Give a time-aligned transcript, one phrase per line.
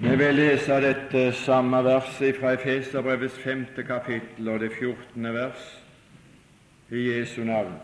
[0.00, 5.66] Vi vil lese dette samme verset fra Efeserbrevets femte kapittel og det fjortende vers
[6.90, 7.76] i Jesu navn.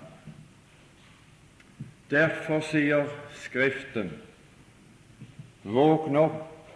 [2.10, 4.10] Derfor sier Skriften,
[5.62, 6.66] våkn opp,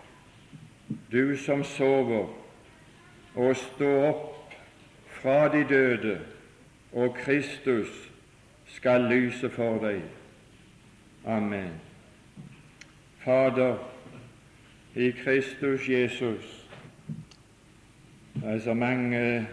[1.13, 2.29] du som sover,
[3.35, 4.55] og stå opp
[5.19, 6.19] fra de døde,
[6.93, 7.91] og Kristus
[8.77, 10.05] skal lyse for deg.
[11.27, 11.75] Amen.
[13.25, 13.94] Fader,
[14.95, 16.69] i Kristus Jesus.
[18.35, 19.47] Det er så mange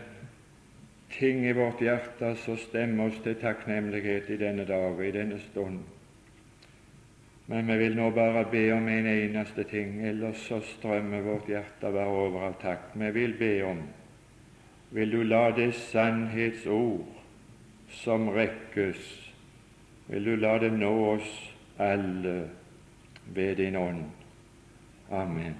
[1.11, 5.39] ting i vårt hjerte som stemmer oss til takknemlighet i denne dag og i denne
[5.39, 5.79] stund.
[7.47, 11.91] Men vi vil nå bare be om en eneste ting, ellers så strømmer vårt hjerte
[11.91, 12.93] bare over av takk.
[12.95, 13.81] Vi vil be om
[14.91, 17.07] vil du la det sannhetsord
[17.89, 19.31] som rekkes,
[20.07, 21.35] vil du la det nå oss
[21.79, 22.49] alle
[23.33, 24.20] ved din ånd.
[25.11, 25.55] Amen.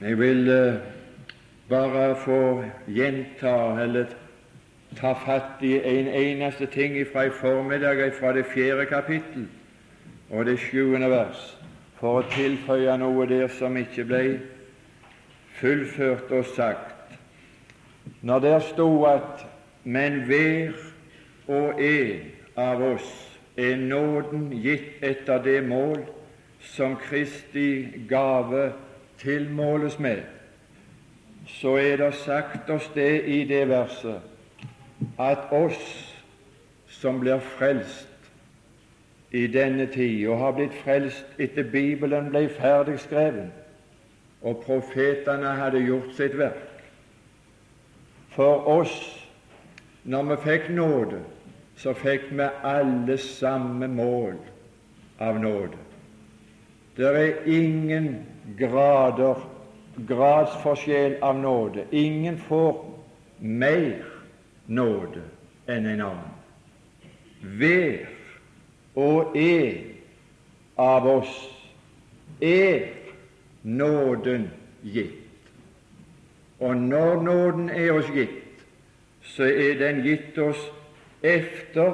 [0.00, 0.74] Jeg vil uh,
[1.68, 4.04] bare få gjenta eller
[4.96, 9.46] ta fatt i en eneste ting fra i formiddag fra det fjerde kapittel
[10.30, 11.58] og det sjuende vers,
[11.94, 14.24] for å tilføye noe der som ikke ble
[15.60, 17.18] fullført og sagt.
[18.22, 19.46] Når der sto at
[19.84, 20.89] men hver
[21.50, 23.10] og en av oss
[23.58, 26.04] er nåden gitt etter det mål
[26.62, 28.70] som Kristi gave
[29.20, 30.22] tilmåles med,
[31.46, 34.20] så er det sagt oss det i det verset
[35.18, 35.80] at oss
[37.00, 38.06] som blir frelst
[39.30, 43.52] i denne tid, og har blitt frelst etter Bibelen ble ferdigskreven,
[44.42, 46.82] og profetene hadde gjort sitt verk.
[48.34, 48.94] For oss,
[50.04, 51.20] når vi fikk nåde,
[51.80, 54.34] så fikk vi alle samme mål
[55.18, 55.78] av nåde.
[56.96, 58.26] Det er ingen
[58.58, 59.38] grader,
[59.96, 61.84] gradsforskjell av nåde.
[61.90, 62.84] Ingen får
[63.38, 64.04] mer
[64.66, 65.22] nåde
[65.66, 66.34] enn en annen.
[67.40, 68.10] Hver
[69.00, 69.78] og en
[70.76, 71.38] av oss
[72.44, 72.90] er
[73.62, 74.50] nåden
[74.82, 75.16] gitt.
[76.60, 78.60] Og når nåden er oss gitt,
[79.24, 80.60] så er den gitt oss
[81.22, 81.92] efter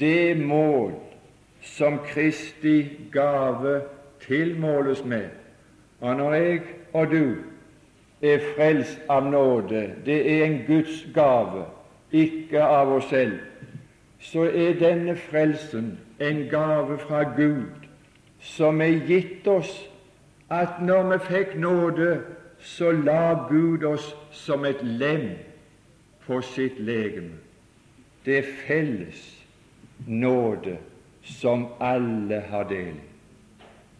[0.00, 0.92] det mål
[1.60, 3.80] som Kristi gave
[4.26, 5.28] tilmåles med.
[6.00, 6.60] Og når jeg
[6.92, 7.34] og du
[8.22, 11.64] er frelst av nåde, det er en Guds gave,
[12.12, 13.38] ikke av oss selv,
[14.18, 17.86] så er denne frelsen en gave fra Gud
[18.40, 19.70] som er gitt oss
[20.50, 22.20] at når vi fikk nåde,
[22.58, 25.30] så la Gud oss som et lem
[26.26, 27.47] på sitt legeme
[28.28, 29.44] det felles
[30.06, 30.76] nåde
[31.22, 33.06] som alle har del i.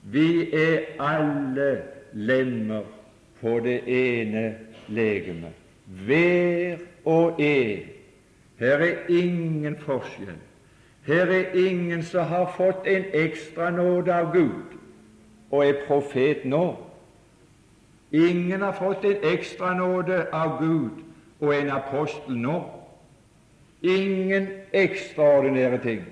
[0.03, 2.84] Vi er alle lemmer
[3.41, 4.55] på det ene
[4.89, 5.53] legemet,
[5.87, 7.81] hver og en.
[8.59, 10.37] Her er ingen forskjell.
[11.06, 14.77] Her er ingen som har fått en ekstra nåde av Gud
[15.50, 16.77] og er profet nå.
[18.12, 21.00] Ingen har fått en ekstra nåde av Gud
[21.41, 22.78] og en apostel nå.
[23.83, 26.03] Ingen ekstraordinære ting.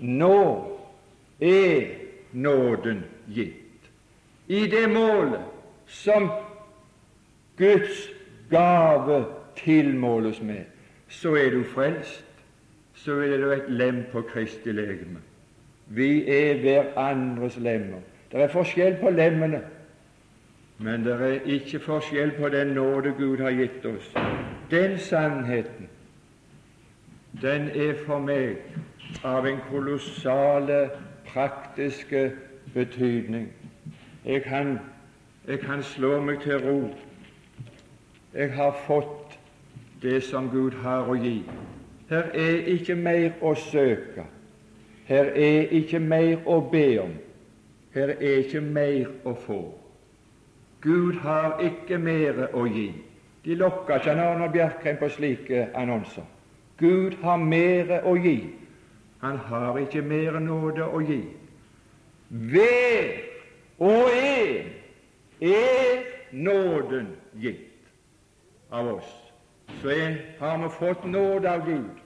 [0.00, 0.64] Nå
[1.40, 1.86] er
[2.32, 3.90] nåden gitt.
[4.48, 5.40] I det målet
[5.86, 6.30] som
[7.56, 8.10] Guds
[8.50, 9.24] gave
[9.56, 10.64] tilmåles med,
[11.08, 12.24] så er du frelst.
[12.94, 15.20] Så er du et lem på Kristi legeme.
[15.86, 18.00] Vi er hverandres lemmer.
[18.32, 19.60] Det er forskjell på lemmene,
[20.78, 24.10] men det er ikke forskjell på den nåde Gud har gitt oss.
[24.70, 25.88] Den sannheten
[27.42, 28.56] den er for meg
[29.24, 30.90] av en kolossale
[31.26, 32.30] praktiske
[32.74, 33.48] betydning.
[34.24, 34.78] Jeg kan,
[35.48, 36.80] jeg kan slå meg til ro.
[38.34, 39.38] Jeg har fått
[40.02, 41.38] det som Gud har å gi.
[42.08, 44.26] Her er ikke mer å søke.
[45.06, 47.14] Her er ikke mer å be om.
[47.94, 49.60] Her er ikke mer å få.
[50.82, 52.90] Gud har ikke mer å gi.
[53.44, 56.35] De lokker ikke Arne Bjerkreim på slike annonser.
[56.78, 58.38] Gud har mere å gi.
[59.22, 61.22] Han har ikke mer nåde å gi.
[62.28, 63.12] Hver
[63.78, 64.72] og en
[65.40, 67.88] er nåden gitt
[68.70, 69.12] av oss.
[69.80, 72.02] Så en, har vi fått nåde av Gud,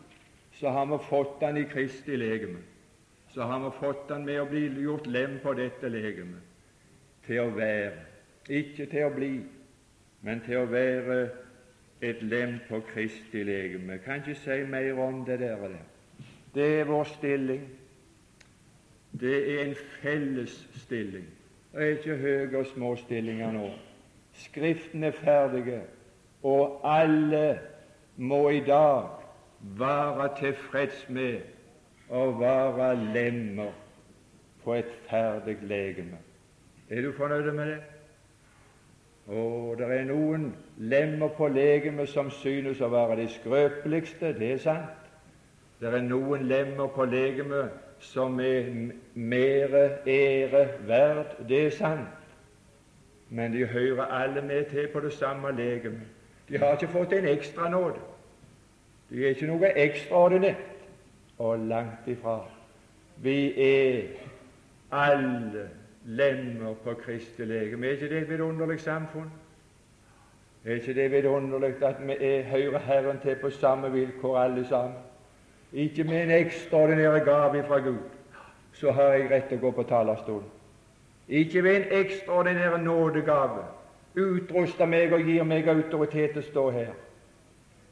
[0.58, 2.58] så har vi fått den i Kristi legeme.
[3.34, 6.42] Så har vi fått den med å bli gjort lem på dette legemet,
[7.26, 8.06] til å være,
[8.48, 9.34] ikke til å bli,
[10.26, 11.20] men til å være
[12.02, 13.98] et lem på Kristi legeme.
[13.98, 15.68] Kan ikke si mer om det der.
[16.54, 17.68] det er vår stilling.
[19.20, 21.26] Det er en felles stilling.
[21.72, 23.70] Det er ikke høye og små stillinger nå.
[24.32, 25.80] Skriften er ferdige,
[26.42, 27.58] og alle
[28.16, 29.08] må i dag
[29.60, 31.40] være tilfreds med
[32.10, 33.72] å være lemmer
[34.64, 36.18] på et ferdig legeme.
[36.90, 37.80] Er du fornøyd med det?
[39.30, 44.62] Og det er noen lemmer på legemet som synes å være de skrøpeligste, det er
[44.64, 44.96] sant.
[45.80, 47.70] Det er noen lemmer på legemet
[48.02, 48.66] som er
[49.14, 52.16] mere ære verd, det er sant.
[53.30, 56.08] Men de hører alle med til på det samme legemet.
[56.48, 58.02] De har ikke fått en ekstra nåde.
[59.10, 60.66] De er ikke noe ekstraordinært,
[61.38, 62.40] og langt ifra.
[63.22, 64.02] Vi er
[64.90, 65.68] alle
[66.04, 67.86] lemmer på Kristi legeme.
[67.86, 69.30] Er ikke det et vidunderlig samfunn?
[70.64, 74.98] Er ikke det vidunderlig at vi er, hører Herren til på samme vilkår alle sammen?
[75.72, 77.98] Ikke med en ekstraordinær gave fra Gud
[78.72, 80.48] så har jeg rett til å gå på talerstolen.
[81.28, 83.64] Ikke ved en ekstraordinær nådegave
[84.18, 86.92] utruster meg og gir meg autoritet til å stå her.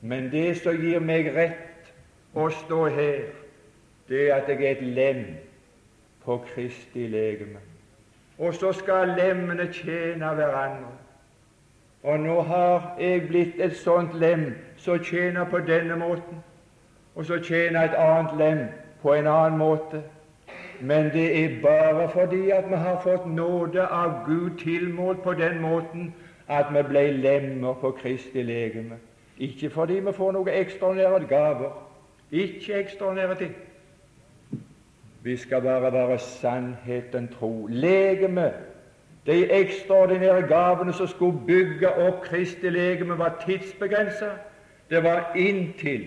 [0.00, 1.92] Men det som gir meg rett
[2.34, 3.28] å stå her,
[4.08, 5.24] det er at jeg er et lem
[6.24, 7.67] på Kristi legeme.
[8.38, 10.94] Og så skal lemmene tjene hverandre.
[12.02, 16.44] Og nå har jeg blitt et sånt lem som tjener på denne måten,
[17.14, 18.62] og så tjener et annet lem
[19.02, 20.02] på en annen måte.
[20.80, 25.60] Men det er bare fordi at vi har fått nåde av Gud tilmålt på den
[25.60, 26.14] måten
[26.48, 28.96] at vi ble lemmer på Kristi legeme.
[29.38, 31.74] Ikke fordi vi får noen ekstraordinære gaver.
[32.30, 33.56] Ikke ekstraordinære ting.
[35.22, 37.66] Vi skal bare være sannheten tro.
[37.66, 38.52] Legeme,
[39.26, 44.30] de ekstraordinære gavene som skulle bygge opp Kristi legeme, var tidsbegrensa.
[44.90, 46.06] Det var inntil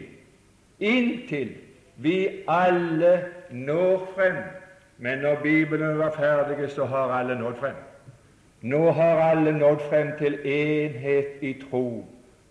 [0.81, 1.49] inntil
[1.95, 4.35] vi alle når frem.
[4.97, 7.75] Men når Bibelen var ferdig, så har alle nådd frem.
[8.61, 12.05] Nå har alle nådd frem til enhet i tro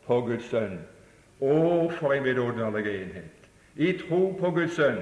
[0.06, 0.78] på Guds sønn.
[1.40, 3.50] Å, for en vidunderlig enhet!
[3.76, 4.98] I tro på Guds sønn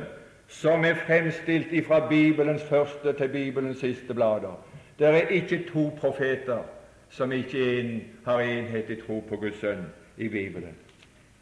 [0.49, 4.65] som er fremstilt fra Bibelens første til Bibelens siste blader.
[4.99, 6.63] Det er ikke to profeter
[7.11, 9.87] som ikke en, har enhet i tro på Guds sønn
[10.17, 10.75] i Bibelen.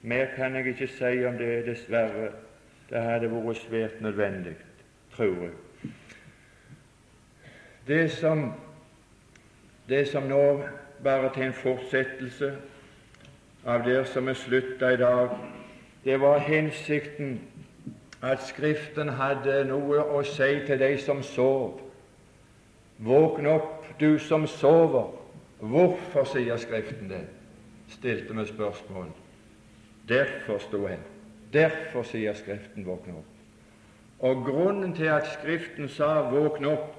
[0.03, 2.31] Mer kan jeg ikke si om det, dessverre.
[2.91, 4.55] Det hadde vært svært nødvendig,
[5.17, 5.51] tror jeg.
[7.87, 8.53] Det som,
[9.89, 10.63] det som nå
[11.03, 12.53] bare til en fortsettelse
[13.67, 15.35] av det som er slutta i dag,
[16.05, 17.41] det var hensikten
[18.23, 21.81] at Skriften hadde noe å si til deg som sov.
[22.99, 25.13] Våkn opp, du som sover.
[25.61, 27.25] Hvorfor sier Skriften det?
[27.89, 29.07] stilte vi spørsmål.
[30.09, 31.03] Derfor sto en.
[31.53, 33.33] Derfor sier Skriften våkn opp.
[34.19, 36.95] Og grunnen til at Skriften sa våkn opp,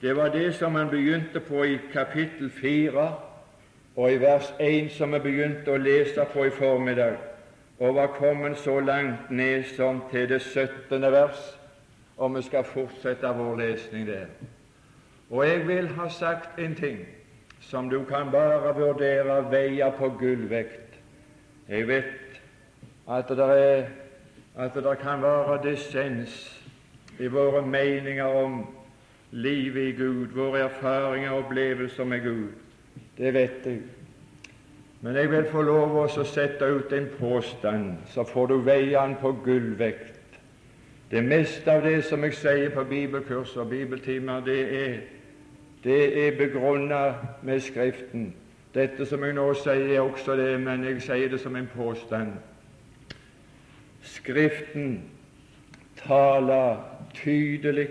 [0.00, 3.08] det var det som han begynte på i kapittel 4
[3.96, 7.16] og i vers 1, som vi begynte å lese på i formiddag
[7.78, 11.02] og var kommet så langt ned som til det 17.
[11.02, 11.58] vers,
[12.16, 14.26] og vi skal fortsette vår lesning der.
[15.30, 16.98] Og jeg vil ha sagt en ting
[17.60, 21.00] som du kan bare vurdere veier på gullvekt.
[21.68, 22.40] Jeg vet
[23.08, 23.84] at det, er,
[24.56, 26.62] at det kan være dissens
[27.18, 28.66] i våre meninger om
[29.30, 32.48] livet i Gud, våre erfaringer og opplevelser med Gud.
[33.18, 33.80] Det vet jeg.
[35.00, 39.14] Men jeg vil få lov å sette ut en påstand, så får du veie den
[39.20, 40.18] på gullvekt.
[41.10, 44.98] Det meste av det som jeg sier på bibelkurs og bibeltimer, det er,
[45.84, 48.32] det er begrunnet med Skriften.
[48.74, 52.34] Dette som jeg nå sier, er også det, men jeg sier det som en påstand.
[54.02, 54.98] Skriften
[56.02, 56.82] taler
[57.14, 57.88] tydelig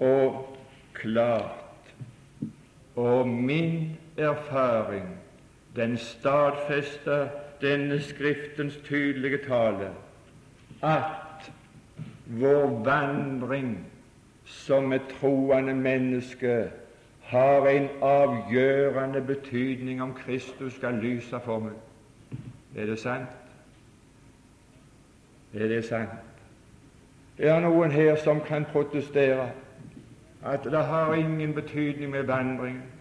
[0.00, 0.56] og
[0.96, 1.92] klart,
[2.96, 5.21] og min erfaring
[5.76, 7.28] den stadfester
[7.60, 9.90] denne Skriftens tydelige tale
[10.82, 11.52] at
[12.26, 13.86] vår vandring
[14.44, 16.70] som et troende menneske
[17.20, 21.72] har en avgjørende betydning om Kristus skal lyse for meg.
[22.76, 23.28] Er det sant?
[25.54, 26.10] Er det sant?
[27.38, 29.50] Er det noen her som kan protestere
[30.44, 32.91] at det har ingen betydning med vandringen?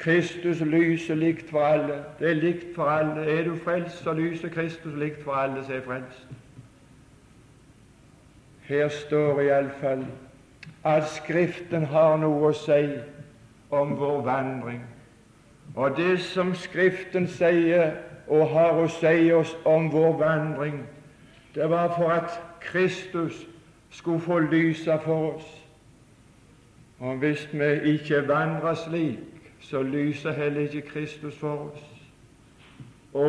[0.00, 2.04] Kristus lyser likt for alle.
[2.18, 3.20] Det er likt for alle.
[3.20, 6.26] Er du frelst, så lyser Kristus likt for alle som er frelst.
[8.62, 10.06] Her står iallfall
[10.84, 12.86] at Skriften har noe å si
[13.70, 14.80] om vår vandring.
[15.76, 17.92] Og det som Skriften sier
[18.30, 20.80] og har å si oss om vår vandring,
[21.54, 23.44] det var for at Kristus
[23.90, 25.50] skulle få lyse for oss.
[27.00, 31.86] Og hvis vi ikke vandrer slik, så lyser heller ikke Kristus for oss.
[33.14, 33.26] Å,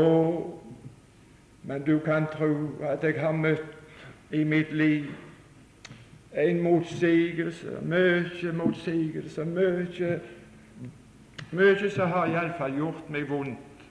[1.63, 2.53] men du kan tro
[2.85, 5.09] at jeg har møtt i mitt liv
[6.31, 10.19] en motsigelse, mye motsigelse, mye
[11.51, 13.83] mye som har iallfall gjort meg vondt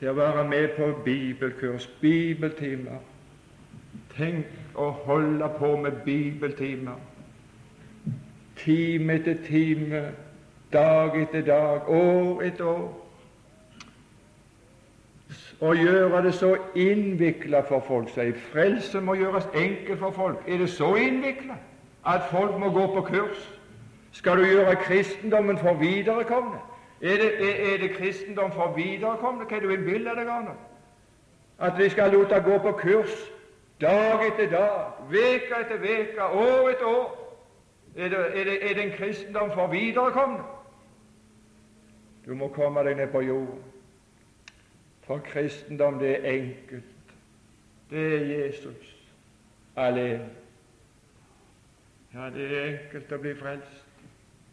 [0.00, 2.98] til å være med på bibelkurs, bibeltimer.
[4.16, 6.98] Tenk å holde på med bibeltimer.
[8.58, 10.02] Time etter time,
[10.72, 12.90] dag etter dag, år etter år.
[15.62, 20.42] Å gjøre det så innvikla for folk, sier frelse må gjøres enkelt for folk.
[20.48, 21.54] Er det så innvikla
[22.04, 23.44] at folk må gå på kurs?
[24.12, 26.58] Skal du gjøre kristendommen for viderekomne?
[27.02, 29.44] Er det, er, er det kristendom for viderekomne?
[29.44, 30.54] Hva du innbiller deg nå?
[31.58, 33.14] At vi skal lute gå på kurs
[33.80, 37.08] dag etter dag, uke etter uke, år etter år?
[37.96, 40.42] Er det, er det, er det en kristendom for viderekomne?
[42.26, 43.62] Du må komme deg ned på jorden.
[45.02, 47.14] For kristendom, det er enkelt.
[47.90, 48.92] Det er Jesus
[49.76, 50.28] alene.
[52.14, 53.84] Ja, det er enkelt å bli frelst.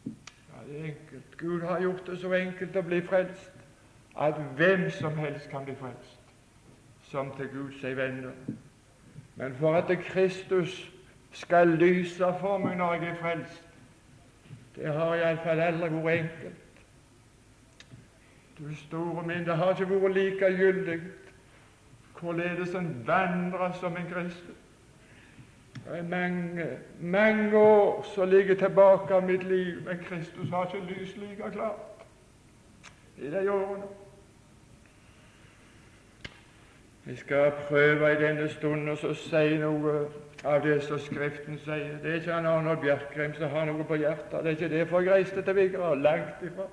[0.05, 1.37] Ja, det er enkelt.
[1.37, 3.51] Gud har gjort det så enkelt å bli frelst
[4.19, 6.33] at hvem som helst kan bli frelst,
[7.11, 8.35] som til Gud seg vender.
[9.35, 10.91] Men for at Kristus
[11.31, 13.61] skal lyse for meg når jeg er frelst,
[14.75, 16.58] det har iallfall aldri vært enkelt.
[18.59, 20.99] Du store min, det har ikke vært like gyldig
[22.19, 24.55] hvorledes en vandrer som en kristen.
[25.85, 26.65] Det er mange,
[26.99, 32.03] mange år som ligger tilbake av mitt liv, men Kristus har ikke lyst like klart
[33.17, 33.83] i de årene.
[37.03, 39.95] Vi skal prøve i denne stunden å si noe
[40.45, 41.95] av det som Skriften sier.
[42.03, 44.43] Det er ikke han Arnold Bjerkreim som har noe på hjertet.
[44.43, 46.67] Det er ikke det for reiste til Vigra, langt ifra.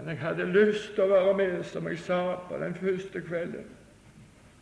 [0.00, 3.66] Men jeg hadde lyst til å være med, som jeg sa på den første kvelden.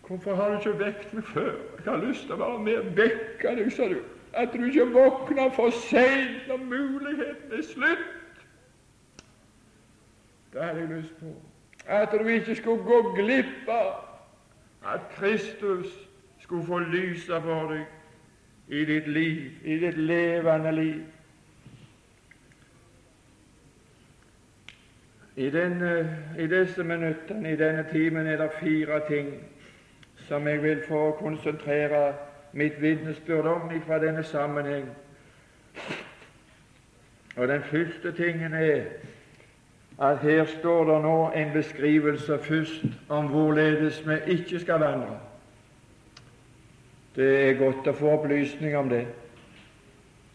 [0.07, 1.53] Hvorfor har du ikke vekt meg før?
[1.85, 3.99] Jeg har lyst til å være med og vekke deg, sa du.
[4.35, 8.43] At du ikke våkner for seint når muligheten er slutt.
[10.53, 11.35] Det hadde jeg lyst på.
[11.87, 15.93] At du ikke skulle gå glipp av at Kristus
[16.41, 21.05] skulle få lyse for deg i ditt liv, i ditt levende liv.
[25.39, 29.29] I, denne, I disse minuttene, i denne timen, er det fire ting
[30.17, 32.15] som jeg vil få konsentrere
[32.53, 34.89] mitt vitnesbyrd om fra denne sammenheng.
[37.37, 38.83] Og Den første tingen er
[40.03, 45.21] at her står det nå en beskrivelse først om hvorledes vi ikke skal vandre.
[47.17, 49.07] Det er godt å få opplysning om det.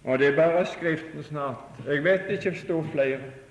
[0.03, 1.79] Og det er bare Skriften snart.
[1.87, 3.42] Jeg vet ikke om stort flere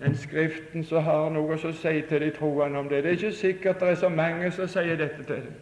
[0.00, 3.02] enn Skriften som har noe å si til de troende om det.
[3.04, 5.58] Det er ikke sikkert det er så mange som sier dette til dem.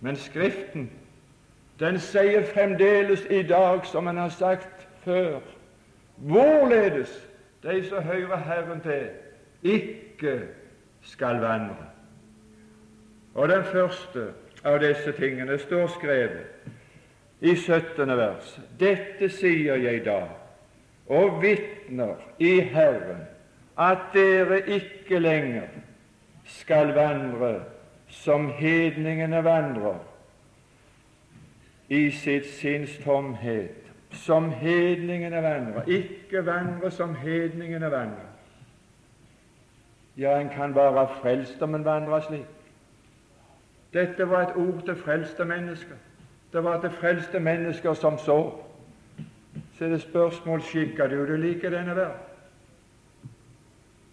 [0.00, 0.90] Men Skriften,
[1.80, 5.38] den sier fremdeles i dag, som en har sagt før,
[6.16, 7.12] hvorledes
[7.62, 9.06] de som hører Herren til,
[9.62, 10.40] ikke
[11.02, 11.86] skal vandre.
[13.34, 14.30] Og den første
[14.64, 16.74] av disse tingene står skrevet
[17.40, 18.08] i 17.
[18.16, 18.60] vers.
[18.80, 20.22] Dette sier jeg da,
[21.06, 23.35] og vitner i Herren
[23.78, 25.66] at dere ikke lenger
[26.44, 27.60] skal vandre
[28.08, 29.98] som hedningene vandrer,
[31.88, 35.86] i sitt sinns tomhet, som hedningene vandrer.
[35.86, 38.32] Ikke vandre som hedningene vandrer.
[40.16, 42.46] Ja, en kan være frelst om en vandrer slik.
[43.92, 45.96] Dette var et ord til frelste mennesker.
[46.52, 48.54] Det var til frelste mennesker som så.
[49.78, 52.35] Så er det spørsmål skikker du du like denne verden.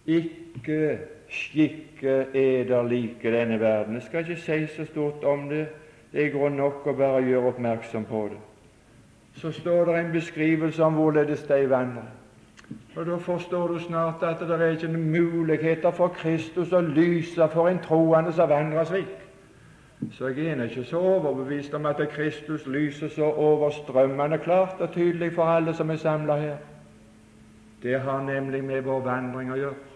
[0.06, 3.94] Ikke skikke eder like denne verden.
[3.94, 5.66] Jeg skal ikke si så stort om det.
[6.12, 8.42] Det er grunn nok å bare gjøre oppmerksom på det.
[9.34, 12.12] Så står det en beskrivelse om hvorledes de vandrer.
[12.96, 17.68] Og Da forstår du snart at det er ikke muligheter for Kristus å lyse for
[17.68, 19.16] en troende som vandrer slik.
[20.12, 25.32] Så jeg er ikke så overbevist om at Kristus lyser så overstrømmende klart og tydelig
[25.32, 26.56] for alle som er samla her.
[27.82, 29.93] Det har nemlig med vår vandring å gjøre.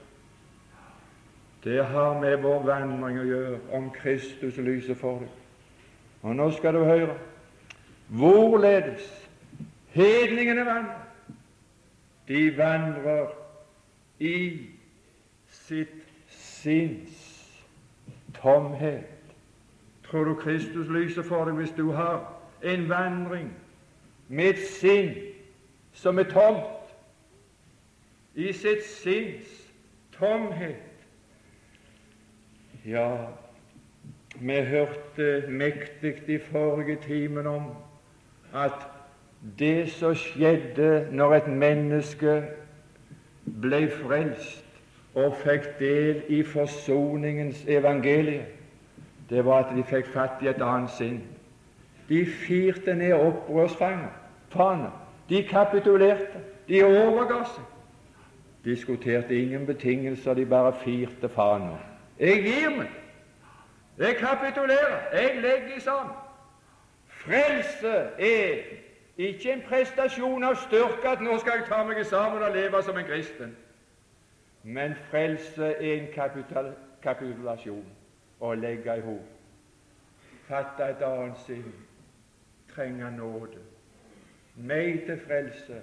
[1.64, 5.28] Det har med vår vandring å gjøre, om Kristus lyser for deg.
[6.22, 7.14] Og nå skal du høre
[8.08, 9.04] hvorledes
[9.94, 11.04] hedningene vandrer.
[12.28, 13.30] De vandrer
[14.18, 14.38] i
[15.48, 15.94] sitt
[16.28, 17.24] sinns
[18.34, 19.18] tomhet,
[20.10, 22.22] Tror du Kristus lyser for deg hvis du har
[22.64, 23.50] en vandring
[24.28, 25.10] med et sinn
[25.92, 26.94] som er tomt,
[28.34, 29.50] i sitt sinns
[30.16, 30.87] tomhet?
[32.88, 33.16] Ja,
[34.40, 37.62] vi hørte mektig i forrige timen om
[38.54, 38.86] at
[39.58, 42.36] det som skjedde når et menneske
[43.60, 44.64] ble frelst
[45.14, 48.46] og fikk del i forsoningens evangelie,
[49.28, 51.20] det var at de fikk fatt i et annet sinn.
[52.08, 54.96] De firte ned opprørsfaner.
[55.28, 56.40] De kapitulerte.
[56.68, 57.68] De overga seg.
[58.64, 61.97] Diskuterte ingen betingelser, de bare firte faner.
[62.20, 62.90] Jeg gir meg.
[63.98, 65.10] Jeg kapitulerer.
[65.12, 66.14] Jeg legger sammen.
[67.06, 68.62] Frelse er
[69.18, 72.98] ikke en prestasjon av styrke at 'nå skal jeg ta meg sammen og leve som
[72.98, 73.56] en kristen'.
[74.62, 76.72] Men frelse er en kapital,
[77.02, 77.84] kapitulasjon
[78.40, 79.26] å legge i hop.
[80.48, 81.72] Fatte et annet sinn,
[82.74, 83.58] trenge nåde.
[84.56, 85.82] Meg til frelse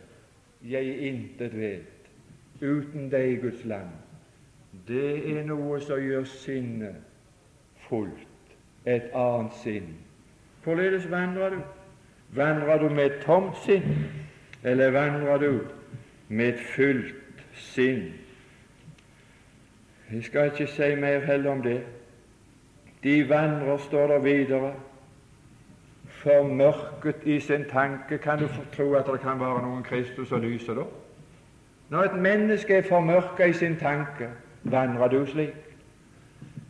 [0.64, 2.10] jeg intet vet,
[2.62, 3.90] uten deg, Guds land.
[4.88, 6.96] Det er noe som gjør sinnet
[7.88, 8.56] fullt,
[8.86, 9.94] et annet sinn.
[10.64, 11.60] Hvorledes vandrer du?
[12.36, 14.06] Vandrer du med et tomt sinn,
[14.64, 15.52] eller vandrer du
[16.28, 18.14] med et fullt sinn?
[20.12, 21.80] Jeg skal ikke si mer heller om det.
[23.04, 24.74] De vandrer, står der videre,
[26.08, 28.18] formørket i sin tanke.
[28.18, 30.86] Kan du tro at det kan være noen Kristus og lyser da?
[31.90, 34.30] Når et menneske er formørka i sin tanke,
[34.66, 35.56] vandrer du slik?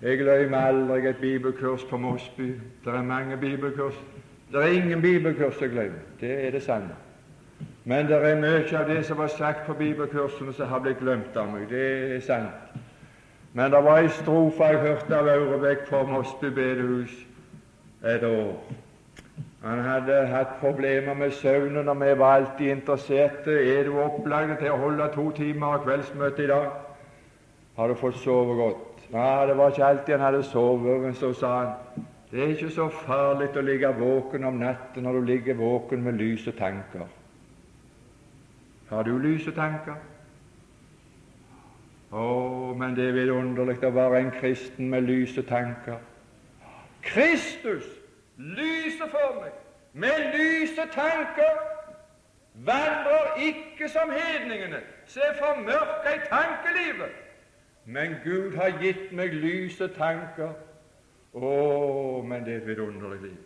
[0.02, 2.54] Jeg glemmer aldri et bibelkurs på Mosby.
[2.86, 4.04] Det er mange bibelkurs
[4.52, 6.04] det er ingen bibelkurs å glemmer.
[6.20, 6.96] det er det sanne.
[7.84, 11.38] Men det er mye av det som var sagt på bibelkursene, som har blitt glemt
[11.38, 11.70] av meg.
[11.70, 12.80] Det er sant.
[13.54, 17.12] Men det var ei strofe jeg hørte av Aurebekk på Mosby bedehus
[18.04, 18.56] et år.
[19.64, 23.52] Han hadde hatt problemer med søvnen, og vi var alltid interesserte.
[23.52, 26.85] Er du opplagt til å holde to timer av kveldsmøte i dag?
[27.76, 29.08] Har du fått sove godt?
[29.12, 32.70] Ja, det var ikke alltid han hadde sovet, men så sa han det er ikke
[32.74, 37.06] så farlig å ligge våken om natten når du ligger våken med lyse tanker.
[38.90, 39.96] Har du lyse tanker?
[42.12, 42.26] Å,
[42.78, 46.02] men det er vidunderlig å være en kristen med lyse tanker.
[47.06, 47.88] Kristus
[48.36, 49.56] lyser for meg
[49.94, 51.62] med lyse tanker.
[52.68, 57.25] Vandrer ikke som hedningene, ser formørka i tankelivet.
[57.86, 60.56] Men Gud har gitt meg lyse tanker
[61.34, 63.42] å, men det er et vidunderlig liv.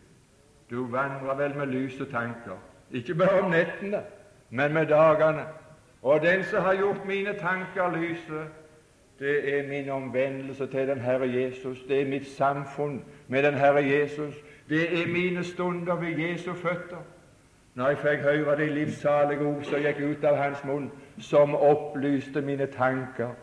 [0.69, 2.59] Du vandrer vel med lyse tanker,
[2.91, 4.03] ikke bare om nettene,
[4.49, 5.43] men med dagene.
[6.01, 8.45] Og den som har gjort mine tanker lyse,
[9.19, 11.83] det er min omvendelse til den Herre Jesus.
[11.87, 14.35] Det er mitt samfunn med den Herre Jesus.
[14.69, 17.03] Det er mine stunder ved Jesu føtter.
[17.73, 20.87] Når jeg fikk høre de livssalige ord som gikk ut av hans munn,
[21.19, 23.35] som opplyste mine tanker.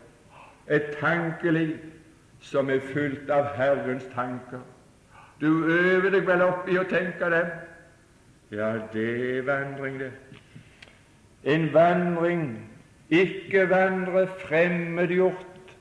[0.71, 1.77] Et tankeliv
[2.41, 4.61] som er fylt av Herrens tanker.
[5.41, 7.51] Du øver deg vel opp i å tenke dem.
[8.51, 10.13] Ja, det er vandring, det.
[11.45, 12.47] En vandring,
[13.11, 15.75] ikke vandre fremmedgjort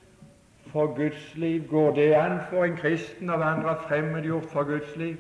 [0.71, 1.67] for Guds liv.
[1.69, 5.17] Går det an for en kristen å vandre fremmedgjort for Guds liv?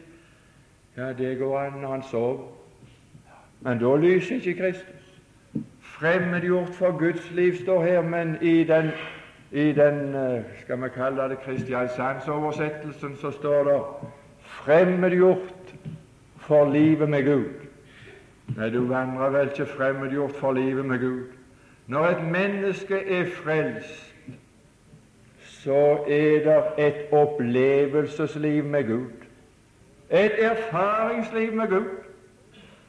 [0.97, 2.43] Ja, det går an når han sover.
[3.61, 5.05] Men da lyser ikke Kristus.
[5.81, 8.91] Fremmedgjort for Guds liv står her, men i den
[9.51, 13.81] i den eh, skal vi kalle det Kristiansandsoversettelsen så står det
[14.43, 15.75] 'fremmedgjort
[16.37, 17.65] for livet med Gud'.
[18.57, 21.23] Nei, du vandrer vel ikke fremmedgjort for livet med Gud.
[21.87, 24.13] Når et menneske er frelst,
[25.41, 29.11] så er det et opplevelsesliv med Gud.
[30.11, 31.89] Et erfaringsliv med Gud.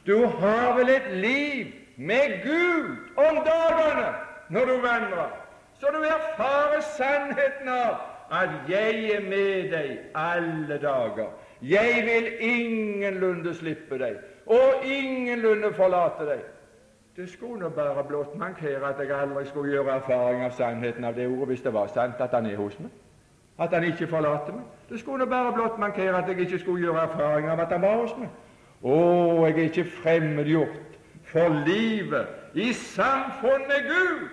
[0.06, 1.66] Du har vel et liv
[1.96, 4.06] med Gud om dagene
[4.50, 5.45] når du vandrer
[5.80, 7.96] så du erfarer sannheten av
[8.30, 11.30] at 'jeg er med deg alle dager'.
[11.62, 16.40] Jeg vil ingenlunde slippe deg, og ingenlunde forlate deg.
[17.16, 21.14] Det skulle nå bare blott mankere at jeg aldri skulle gjøre erfaring av sannheten av
[21.14, 22.90] det ordet hvis det var sant at han er hos meg,
[23.58, 24.64] at han ikke forlater meg.
[24.88, 27.82] Det skulle nå bare blott mankere at jeg ikke skulle gjøre erfaring av at han
[27.82, 28.28] var hos meg.
[28.82, 28.96] Å,
[29.46, 34.28] jeg er ikke fremmedgjort for livet i samfunnet Gud.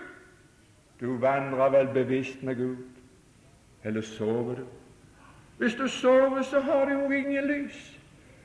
[1.04, 2.78] Du vandrer vel bevisst med Gud,
[3.84, 4.66] eller sover du?
[5.58, 8.00] Hvis du sover, så har du jo ingen lys.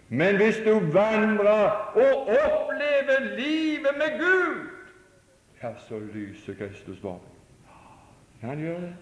[0.09, 4.67] Men hvis du vandrer og opplever livet med Gud,
[5.63, 7.25] ja, så lyser Kristus vår.
[8.41, 8.95] Han gjør det.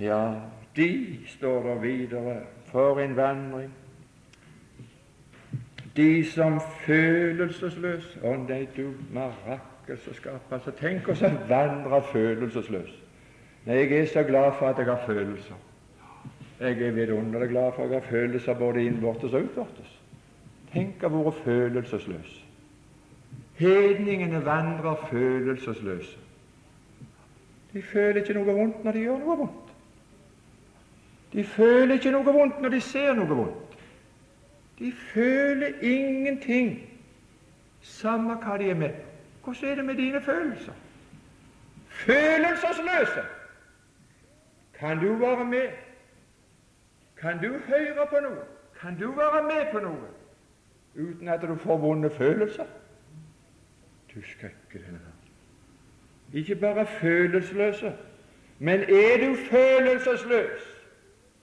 [0.00, 0.34] Ja,
[0.76, 3.74] de, står der videre, For en vandring!
[5.96, 12.92] De som følelsesløse Å nei, du marakkels og skap altså, Tenk oss å vandre følelsesløs.
[13.66, 15.58] Nei, jeg er så glad for at jeg har følelser.
[16.60, 19.98] Jeg er vidunderlig glad for at jeg har følelser både innvortes og utvortes.
[20.72, 22.38] Tenk å være følelsesløs.
[23.58, 26.18] Hedningene vandrer følelsesløse.
[27.72, 29.70] De føler ikke noe vondt når de gjør noe vondt.
[31.32, 33.78] De føler ikke noe vondt når de ser noe vondt.
[34.78, 36.74] De føler ingenting,
[37.80, 39.11] samme hva de er med på.
[39.44, 40.72] Hvordan er det med dine følelser?
[41.88, 43.22] Følelsesløse!
[44.78, 45.68] Kan du være med?
[47.16, 48.44] Kan du høre på noe?
[48.80, 50.08] Kan du være med på noe
[50.94, 52.64] uten at du får vonde følelser?
[54.14, 55.30] Du skrekker denne verden.
[56.32, 57.92] Ikke bare følelsesløse,
[58.58, 60.60] men er du følelsesløs,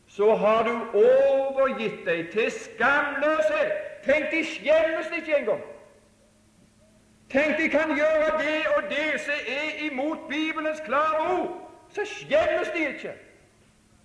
[0.07, 3.71] så har du overgitt deg til skamløshet.
[4.03, 5.61] Tenk, de skjemmes ikke engang.
[7.29, 11.71] Tenk, de kan gjøre det og det som er imot Bibelens klare ord.
[11.89, 13.13] Så skjemmes de ikke.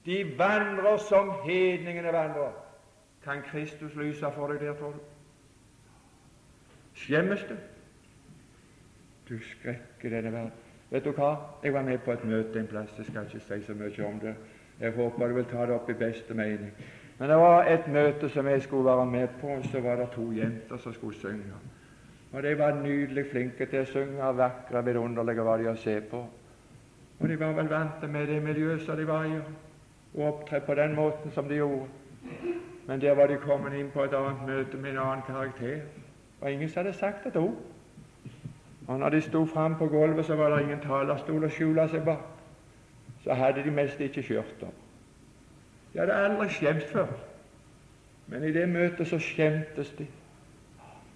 [0.06, 2.52] De vandrer som hedningene vandrer.
[3.24, 4.98] Kan Kristus lyse for deg der, tror du?
[6.94, 7.54] Skjemmes du?
[9.28, 10.52] Du skrekker denne verden.
[10.90, 11.36] Vet du hva?
[11.62, 12.92] Jeg var med på et møte en plass.
[12.98, 14.34] Jeg skal ikke si så mye om det.
[14.80, 16.72] Jeg håper du vil ta det opp i beste mening.
[17.18, 20.10] Men det var et møte som jeg skulle være med på, og så var det
[20.12, 21.56] to jenter som skulle synge.
[22.34, 26.24] Og De var nydelig flinke til å synge, vakre, vidunderlige var de å se på.
[27.20, 29.36] Og de var vel vant med det miljøet som de var i,
[30.14, 31.86] og opptre på den måten som de gjorde.
[32.86, 35.84] Men der var de kommet inn på et annet møte med en annen karakter,
[36.40, 37.54] og ingen som hadde sagt et ord.
[38.88, 42.02] Og når de sto fram på gulvet, så var det ingen talerstol å skjule seg
[42.04, 42.26] bak.
[43.22, 44.74] Så hadde de mest ikke skjørter.
[45.92, 47.14] De hadde aldri skjemt før,
[48.26, 50.10] men i det møtet så skjemtes de.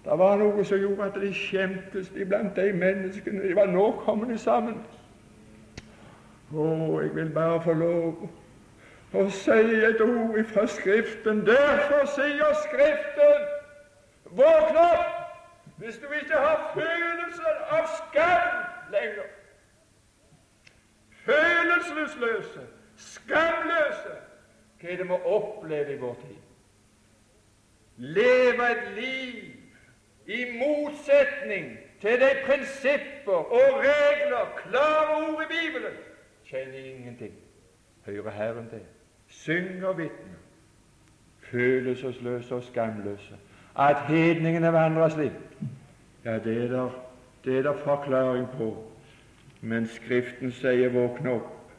[0.05, 4.39] Det var noe som gjorde at de skjemtes iblant de menneskene de var nå kommet
[4.39, 4.79] sammen.
[6.55, 6.65] Å,
[7.03, 8.27] jeg vil bare få lov
[9.13, 11.43] å si et ord fra Skriften.
[11.45, 13.47] Derfor sier Skriften
[14.29, 15.19] Våkn opp!
[15.79, 18.55] hvis du ikke har følelsen av skam
[18.91, 19.29] lenger.
[21.23, 22.65] Følelsesløse,
[22.97, 24.15] skamløse.
[24.79, 26.41] Hva er det vi opplever i vår tid?
[27.97, 29.58] Leve et liv
[30.29, 35.97] i motsetning til de prinsipper og regler, klare ord i Bibelen.
[36.45, 37.33] Kjenner ingenting.
[38.05, 38.81] Hører Herren til.
[39.27, 40.39] Synger vitner.
[41.39, 43.35] Følelsesløse og skamløse
[43.79, 45.31] at hedningene vandrer slik.
[46.25, 46.89] Ja, det er der,
[47.45, 48.85] det er der forklaring på.
[49.61, 51.71] Men Skriften sier 'våkn opp,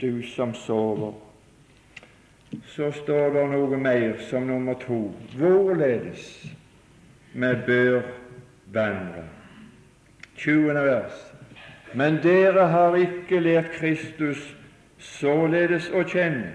[0.00, 1.14] du som sover'.
[2.66, 5.12] Så står det noe mer som nummer to.
[5.36, 6.46] Hvorledes
[7.34, 8.00] vi bør
[8.72, 9.24] vandre.
[10.36, 10.74] 20.
[10.74, 11.34] vers.
[11.94, 14.56] Men dere har ikke lært Kristus
[14.98, 16.52] således å kjenne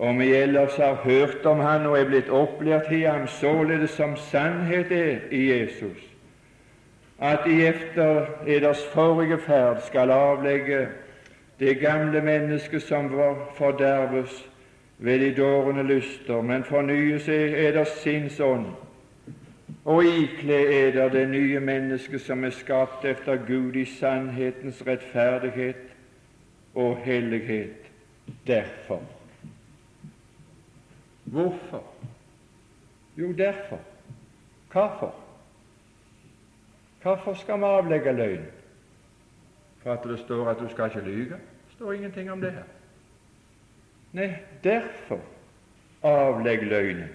[0.00, 4.16] om vi ellers har hørt om Han og er blitt opplært i Ham, således som
[4.16, 5.98] sannhet er i Jesus,
[7.18, 10.86] at de efter eders forrige ferd skal avlegge
[11.60, 14.46] det gamle mennesket som var forderves
[14.98, 18.66] ved de dårende lyster, men fornyes eders sinnsånd,
[19.84, 25.96] og ikle eder det nye mennesket som er skapt efter Gud i sannhetens rettferdighet
[26.74, 27.90] og hellighet.
[28.46, 29.02] Derfor
[31.30, 31.84] Hvorfor?
[33.16, 33.78] Jo, derfor.
[34.72, 35.14] Hvorfor?
[37.02, 38.44] Hvorfor skal vi avlegge løgn?
[39.82, 41.30] For at det står at du skal ikke lyge?
[41.30, 42.62] Det står ingenting om det her.
[44.12, 45.20] Nei, derfor
[46.02, 47.08] avlegg løgnen,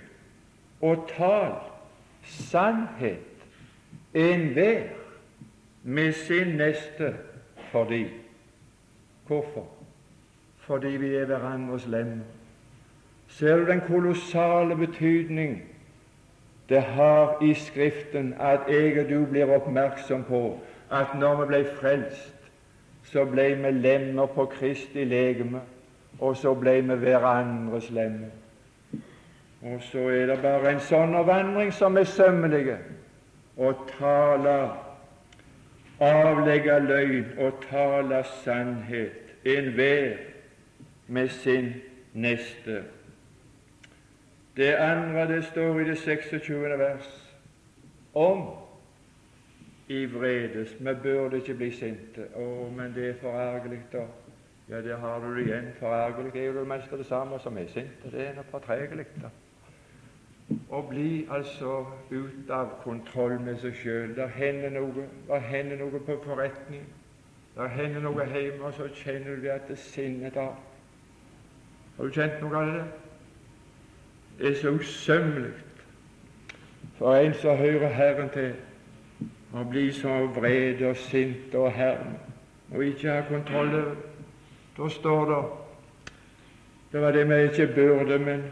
[0.81, 1.74] og tal
[2.25, 3.47] sannhet
[4.13, 4.83] enhver
[5.83, 7.15] med sin neste
[7.71, 8.05] fordi
[9.27, 9.67] Hvorfor?
[10.57, 12.23] Fordi vi er hverandres lemmer.
[13.27, 15.63] Ser du den kolossale betydning
[16.69, 20.59] det har i Skriften at jeg og du blir oppmerksom på
[20.91, 22.33] at når vi ble frelst,
[23.03, 25.61] så ble vi lemmer på Kristi legeme,
[26.19, 28.33] og så ble vi hverandres lemmer.
[29.65, 32.75] Og så er det bare en sånn vandring som er sømmelig,
[33.57, 34.57] å tale,
[36.05, 40.19] avlegge løgn og tale sannhet, enhver
[41.07, 41.71] med sin
[42.13, 42.83] neste.
[44.57, 46.77] Det andre det står i det 26.
[46.79, 47.09] vers
[48.13, 48.43] om
[49.87, 50.75] i vredes.
[50.79, 52.27] Vi burde ikke bli sinte.
[52.35, 54.05] Å, men det er forargelig, da.
[54.69, 55.73] Ja, det har du igjen.
[55.79, 58.07] Forargelig er jo det meste det samme som er sint.
[58.11, 59.09] Det er noe fortregelig.
[60.69, 64.13] Å bli altså ut av kontroll med seg sjøl.
[64.17, 66.85] Det hender noe det hender noe på forretning.
[67.55, 70.53] Det hender noe hjemme, og så kjenner du at det sinnet tar.
[71.97, 72.85] Har du kjent noe av det?
[74.37, 75.53] Det er så usømmelig
[76.97, 78.53] for en som hører Herren til,
[79.55, 82.17] å bli så vred og sint og herm
[82.73, 83.95] og ikke ha kontroll over
[84.77, 85.43] Da står det
[86.91, 88.43] Det var det vi ikke burde, men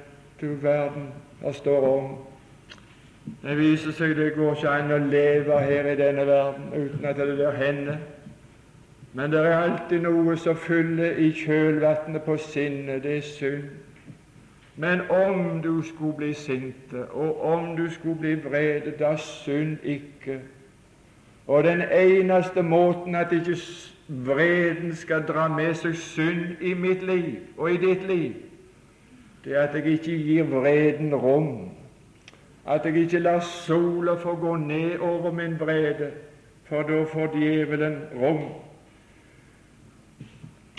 [0.42, 1.08] du verden,
[1.44, 2.10] det står om.
[3.44, 7.20] Det viser seg det går ikke an å leve her i denne verden uten at
[7.20, 7.98] det der hender.
[9.14, 13.04] Men det er alltid noe som fyller i kjølvannet på sinnet.
[13.04, 13.64] Det er synd.
[14.76, 20.40] Men om du skulle bli sinte, og om du skulle bli vrede, da synd ikke.
[21.48, 23.58] Og den eneste måten at ikke
[24.08, 28.34] vreden skal dra med seg synd i mitt liv og i ditt liv,
[29.44, 31.70] det er at jeg ikke gir vreden rom,
[32.68, 36.12] at jeg ikke lar sola få gå ned over min vrede,
[36.64, 38.44] for da får djevelen rom.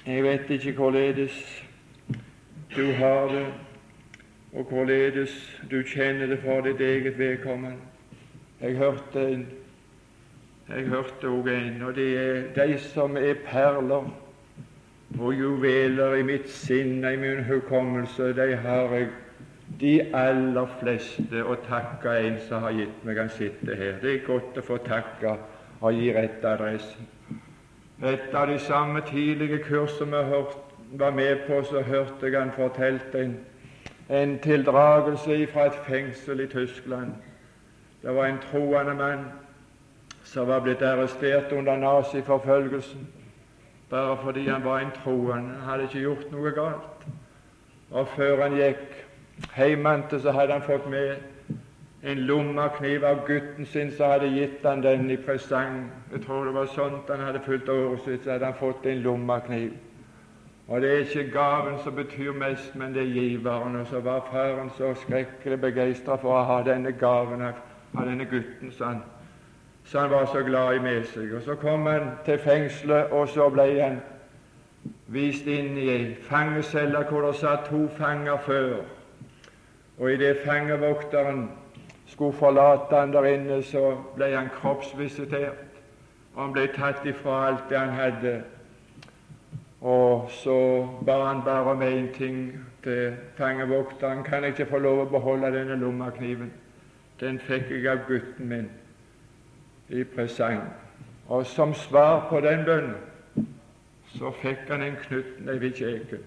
[0.07, 1.65] Jeg vet ikke hvorledes
[2.77, 3.47] du har det,
[4.53, 7.77] og hvorledes du kjenner det for ditt eget vedkommende.
[8.61, 9.47] Jeg hørte en
[10.69, 14.07] jeg hørte òg en, og det er de som er perler
[15.21, 19.09] og juveler i mitt sinn, i min hukommelse, de har jeg
[19.81, 23.97] de aller fleste å takke en som har gitt meg han sitte her.
[24.03, 25.37] Det er godt å få takke
[25.81, 27.09] og gi rett adressen.
[28.03, 30.43] Et av de samme tidlige kursene vi
[30.99, 33.37] var med på, så hørte jeg han fortalte en,
[34.09, 37.15] en tildragelse fra et fengsel i Tyskland.
[38.03, 39.25] Det var en troende mann
[40.25, 43.07] som var blitt arrestert under naziforfølgelsen
[43.91, 45.55] bare fordi han var en troende.
[45.55, 47.07] Han hadde ikke gjort noe galt.
[47.91, 48.91] Og før han gikk
[49.57, 51.17] hjemmefra, så hadde han fått med
[52.05, 55.91] en lommekniv av gutten sin så hadde gitt han den i presang.
[56.13, 59.01] Jeg tror det var sånt han hadde fulgt året sitt, så hadde han fått en
[59.03, 59.73] lommekniv.
[60.69, 63.77] Og det er ikke gaven som betyr mest, men det er giveren.
[63.77, 67.61] Og så var faren så skrekkelig begeistra for å ha denne gaven av,
[67.97, 68.73] denne gutten.
[68.73, 69.03] sånn
[69.85, 71.35] så han var så glad i med seg.
[71.35, 74.01] Og Så kom han til fengselet, og så ble han
[75.07, 78.81] vist inn i ei fangecelle hvor det satt to fanger før.
[79.99, 81.51] Og idet fangevokteren
[82.07, 85.61] skulle forlate han der inne, så ble han kroppsvisitert.
[86.35, 88.43] Og han ble tatt ifra alt det han hadde.
[89.81, 94.25] Og så ba han bare om én ting til fangevokteren.
[94.25, 96.53] Kan jeg ikke få lov å beholde denne lommakniven?
[97.21, 98.71] Den fikk jeg av gutten min
[99.89, 100.63] i presang.
[101.29, 103.49] Og som svar på den bønnen
[104.15, 106.27] så fikk han en knyttneve i kjeken.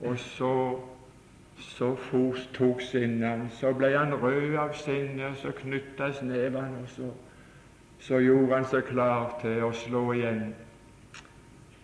[0.00, 0.54] Og så
[1.60, 7.10] så fos tok sinnet Så ble han rød av sinne, så knyttet nevene, og så,
[8.00, 10.54] så gjorde han seg klar til å slå igjen.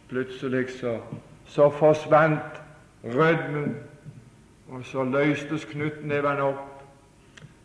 [0.09, 0.97] Plutselig så,
[1.47, 2.63] så forsvant
[3.05, 3.75] rødmen,
[4.69, 6.83] og så løstes knyttneven opp,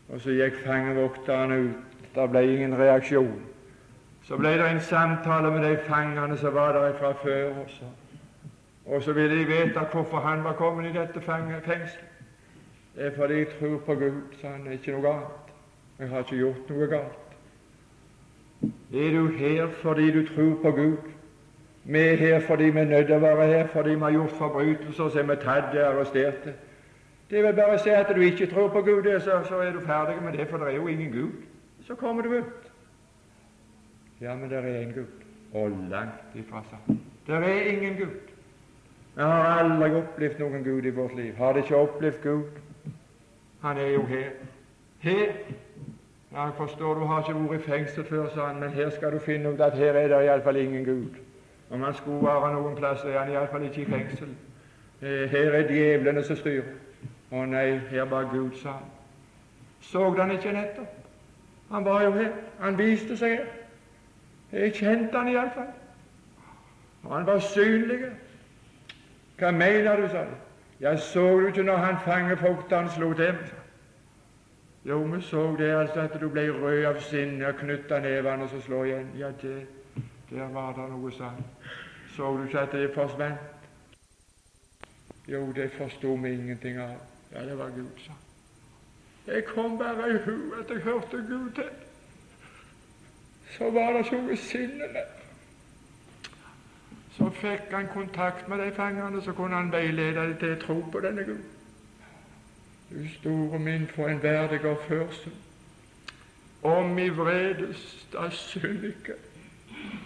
[0.09, 3.39] og så gikk fangevokteren ut det ble ingen reaksjon.
[4.23, 7.49] Så ble det en samtale med de fangene som var der fra før.
[7.63, 7.85] Også.
[8.85, 12.07] Og så ville de vite hvorfor han var kommet i dette fengselet.
[12.95, 14.67] Det er fordi jeg tror på Gud, sa han.
[14.67, 15.51] Er ikke noe galt.
[15.99, 17.35] Jeg har ikke gjort noe galt.
[18.93, 20.97] Er du her fordi du tror på Gud?
[21.83, 24.35] Vi er her fordi vi er nødt til å være her, fordi vi har gjort
[24.37, 26.53] forbrytelser, så er vi tatt og arresterte.
[27.29, 30.37] Det vil bare si at du ikke tror på Gud, så er du ferdig med
[30.37, 31.31] det, for det er jo ingen Gud
[31.91, 32.71] så kommer du ut.
[34.21, 35.07] Ja, men det er en Gud.
[35.53, 36.99] Og langt ifra sant.
[37.27, 38.19] Det er ingen Gud.
[39.15, 41.33] Vi har aldri opplevd noen Gud i vårt liv.
[41.35, 42.61] Har det ikke opplevd Gud?
[43.61, 44.29] Han er jo her.
[44.99, 45.33] Her.
[46.31, 49.19] Jeg forstår du har ikke vært i fengsel før, sa han, men her skal du
[49.19, 51.19] finne ut at her er det iallfall ingen Gud.
[51.71, 54.31] Om han skulle være noen plass, er han iallfall ikke i fengsel.
[55.01, 56.71] Eh, her er djevlene som styrer.
[57.31, 58.89] Å nei, her var Gud, sa han.
[59.81, 61.00] Så han ikke nettopp?
[61.71, 62.31] Han var jo her.
[62.59, 63.45] Han viste seg her.
[64.51, 65.71] Jeg kjente han iallfall.
[67.03, 67.99] Og han var synlig.
[69.39, 70.39] Hva mener du, sa de.
[70.81, 73.37] Jeg så du ikke når han fangevokteren slo til?
[74.85, 78.49] Jo, vi så det altså at du ble rød av sinne og knytta nevene og
[78.49, 79.11] så slå igjen.
[79.17, 79.67] Ja, det,
[80.29, 81.45] der var det noe, sa han.
[82.15, 83.39] Så du ikke at det forsvant?
[85.27, 86.97] Jo, det forsto vi ingenting av.
[87.31, 88.30] Ja, det var Gud, sa han.
[89.27, 91.69] Jeg kom bare i hu at jeg hørte Gud til.
[93.57, 95.03] Så var det så usinnelig.
[97.17, 100.77] Så fikk han kontakt med de fangene, så kunne han veilede dem til å tro
[100.91, 101.43] på denne Gud.
[102.91, 105.31] Du store min, for en verdig oppførsel.
[106.61, 109.15] Om i vredes, da synd ikke.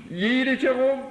[0.10, 1.06] Gi det ikke rom.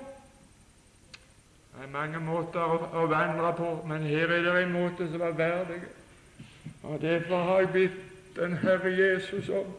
[1.75, 5.25] Det er mange måter å, å vandre på, men her er det en måte som
[5.27, 5.81] er verdig.
[6.85, 7.93] Og Derfor har jeg bedt
[8.37, 9.77] den Herre Jesus om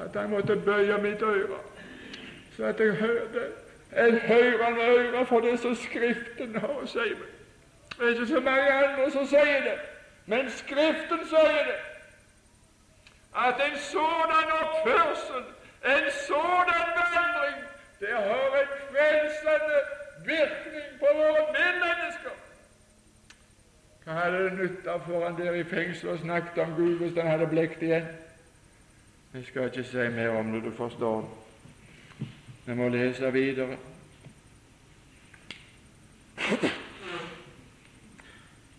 [0.00, 1.58] at jeg måtte bøye mitt øre,
[2.56, 3.40] så at jeg hørte
[3.96, 7.30] en hørende øre for det som Skriften har å si meg.
[7.98, 9.76] Det er ikke så mange andre som sier det,
[10.26, 11.78] men Skriften sier det.
[13.46, 15.44] At en sådan oppførsel,
[15.84, 17.62] en sådan vandring,
[18.00, 19.78] det har en frelsende
[20.26, 22.34] virkning på våre medmennesker.
[24.04, 27.30] Hva hadde det nytta for han der i fengsel og snakket om Gud hvis han
[27.30, 28.04] hadde blekt igjen?
[29.34, 31.24] Jeg skal ikke si mer om det, du forstår.
[32.66, 33.76] Vi må lese videre.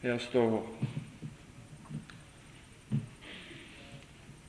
[0.01, 0.67] Her står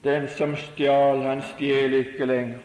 [0.04, 2.58] Den som stjal, han stjel ikke lenger.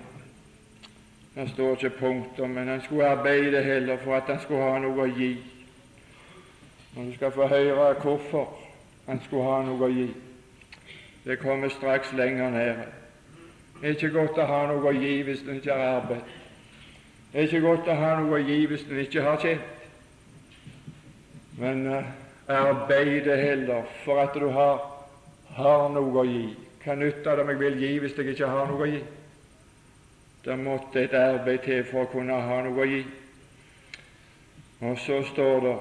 [1.36, 5.08] Det står ikke punktum, men han skulle arbeide heller for at han skulle ha noe
[5.08, 5.32] å gi.
[6.96, 8.50] Og du skal få høre hvorfor
[9.08, 10.08] han skulle ha noe å gi.
[11.24, 12.88] Det kommer straks lenger nede.
[13.82, 16.34] Det er ikke godt å ha noe å gi hvis en ikke har arbeid.
[17.32, 19.78] Det er ikke godt å ha noe å gi hvis en ikke har tjent.
[21.62, 22.12] Men uh,
[22.52, 24.84] arbeide heller for at du har,
[25.56, 26.44] har noe å gi.
[26.84, 29.02] Hva nytter det om jeg vil gi hvis jeg ikke har noe å gi?
[30.44, 33.02] Det måtte et arbeid til for å kunne ha noe å gi.
[34.82, 35.76] Og så står det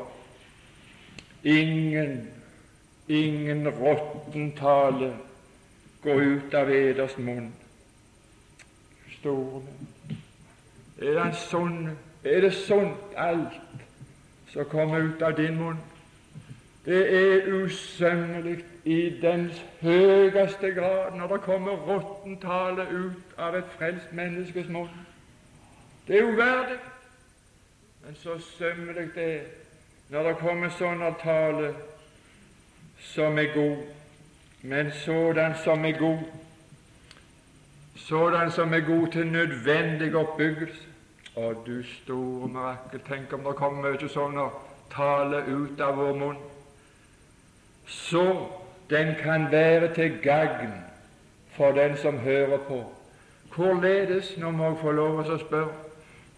[1.44, 2.28] Ingen,
[3.08, 5.16] ingen råtten tale
[6.02, 7.52] går ut av eders munn.
[9.18, 9.62] Store
[11.00, 11.94] Er det sånn,
[12.28, 13.54] er det sånt alt
[14.52, 15.78] som kommer ut av din munn?
[16.84, 23.72] Det er usømmelig i dens høyeste grad når det kommer råtten tale ut av et
[23.78, 24.92] frelst menneskes munn.
[26.04, 26.78] Det er uverdig,
[28.04, 29.48] men så sømmelig det er
[30.10, 31.70] når det kommer sånne tale
[33.12, 33.76] som er god,
[34.62, 36.24] men sådan som er god,
[37.96, 40.86] sådan som er god til nødvendig oppbyggelse.
[41.38, 44.48] Å, du store mirakel, tenk om det kommer mye sånne
[44.90, 46.40] tale ut av vår munn,
[47.86, 48.24] så
[48.90, 50.74] den kan være til gagn
[51.54, 52.82] for den som hører på.
[53.54, 55.89] Hvorledes, nå må jeg få lov å spørre,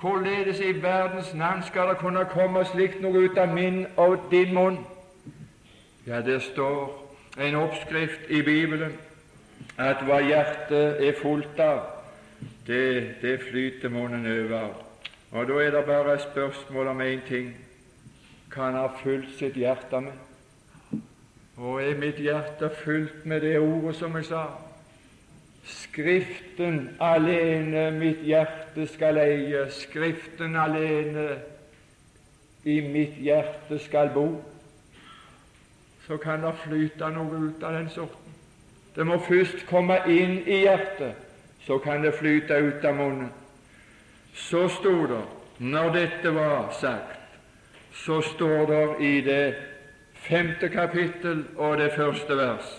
[0.03, 4.51] Hvorledes i verdens navn skal det kunne komme slikt noe ut av min og din
[4.55, 4.81] munn?
[6.07, 6.91] Ja, det står
[7.39, 8.97] en oppskrift i Bibelen
[9.79, 11.85] at hva hjertet er fullt av,
[12.67, 14.75] det, det flyter munnen over.
[15.31, 17.55] Og da er det bare et spørsmål om én ting
[18.51, 20.19] hva han har fylt sitt hjerte med.
[21.63, 24.49] Og er mitt hjerte fylt med det ordet som jeg sa?
[25.63, 31.29] Skriften alene mitt hjerte skal eie, Skriften alene
[32.65, 34.27] i mitt hjerte skal bo.
[36.07, 38.19] Så kan det flyte noe ut av den sorten.
[38.95, 41.15] Det må først komme inn i hjertet,
[41.65, 43.31] så kan det flyte ut av munnen.
[44.35, 45.23] Så sto det,
[45.59, 47.21] når dette var sagt,
[47.95, 49.55] så står det i det
[50.27, 52.79] femte kapittel og det første vers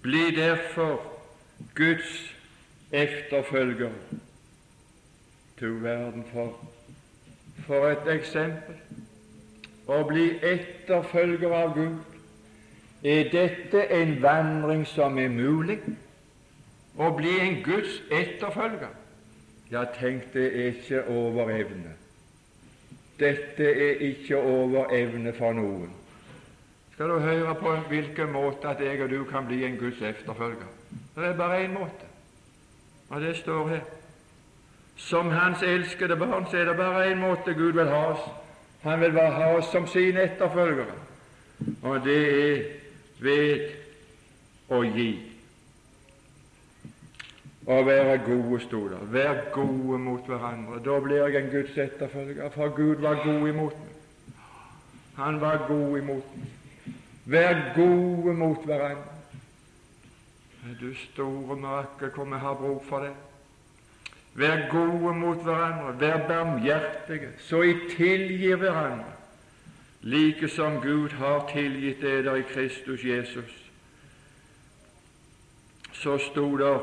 [0.00, 1.09] Bli derfor
[1.74, 2.36] Guds
[2.92, 3.90] efterfølger.
[5.60, 6.70] Du verden for,
[7.66, 8.74] for et eksempel.
[9.90, 11.98] Å bli etterfølger av Gud,
[13.02, 15.78] er dette en vandring som er mulig?
[17.00, 18.92] Å bli en Guds etterfølger?
[19.70, 21.94] Ja, tenk, det er ikke over evne.
[23.20, 25.92] Dette er ikke over evne for noen.
[26.94, 30.79] Skal du høre på hvilken måte at jeg og du kan bli en Guds efterfølger?
[31.14, 32.06] Det er bare én måte,
[33.08, 33.80] og det står her.
[34.96, 38.24] Som Hans elskede barn så er det bare én måte Gud vil ha oss.
[38.82, 40.96] Han vil bare ha oss som sine etterfølgere,
[41.82, 42.22] og det
[42.52, 42.62] er
[43.20, 43.68] ved
[44.70, 45.10] å gi.
[47.70, 48.98] Å være gode, sto det.
[49.12, 50.80] Vær gode mot hverandre.
[50.84, 54.36] Da blir jeg en Guds etterfølger, for Gud var god imot meg.
[55.20, 56.94] Han var god imot meg.
[57.30, 59.19] Vær gode mot hverandre.
[60.80, 63.12] Du store mirakel, hvor vi har bruk for det.
[64.34, 69.12] Vær gode mot hverandre, vær barmhjertige, så I tilgir hverandre,
[70.02, 73.56] like som Gud har tilgitt dere i Kristus Jesus.
[75.92, 76.78] Så sto det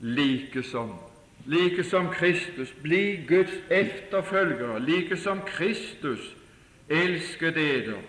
[0.00, 0.98] like som.
[1.46, 6.36] like som Kristus, bli Guds efterfølgere, like som Kristus
[6.88, 8.00] elsket eder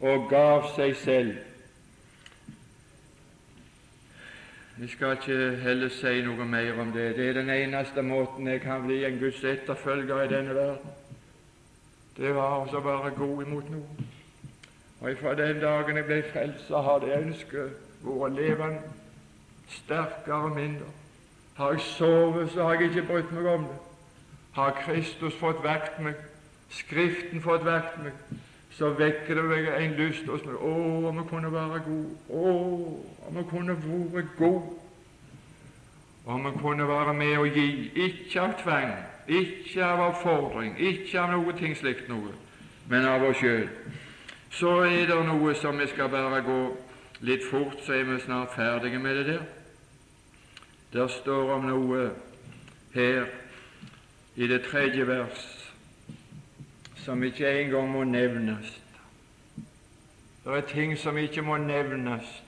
[0.00, 1.36] og gav seg selv.
[4.82, 7.12] Vi skal ikke heller si noe mer om det.
[7.16, 10.88] Det er den eneste måten jeg kan bli en Guds etterfølger i denne verden.
[12.16, 14.08] Det var å være god imot noen.
[15.00, 18.82] Og fra den dagen jeg ble frelst, så har det ønsket vært levende,
[19.68, 20.90] sterkere og mindre.
[21.60, 23.80] Har jeg sovet, så har jeg ikke brydd meg om det.
[24.58, 26.18] Har Kristus fått vekt meg,
[26.74, 28.18] Skriften fått vekt meg,
[28.76, 30.56] så vekker det meg en lyst hos meg.
[30.56, 30.74] Å,
[31.08, 32.06] om jeg kunne være god!
[32.28, 32.52] Å,
[33.28, 33.76] om jeg kunne
[34.14, 34.70] vært god!
[36.24, 37.68] Om jeg kunne være med å gi,
[37.98, 38.92] ikke av tvang,
[39.26, 42.30] ikke av oppfordring, ikke av noe ting slikt noe,
[42.90, 43.66] men av oss sjøl.
[44.54, 46.60] Så er det noe som vi skal bare gå
[47.26, 49.42] litt fort, så er vi snart ferdige med det der.
[50.92, 52.04] Der står om noe
[52.94, 53.26] her
[54.36, 55.61] i det tredje vers
[57.04, 58.82] som ikke engang må nevnes.
[60.44, 62.42] Det er ting som ikke må nevnes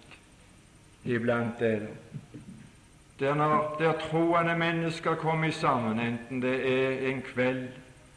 [1.05, 1.90] iblant dere.
[3.20, 7.68] er når, der troende mennesker kommer sammen, enten det er en kveld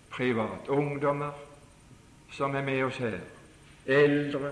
[0.10, 1.32] privat, ungdommer
[2.32, 3.20] som er med oss her,
[3.86, 4.52] eldre,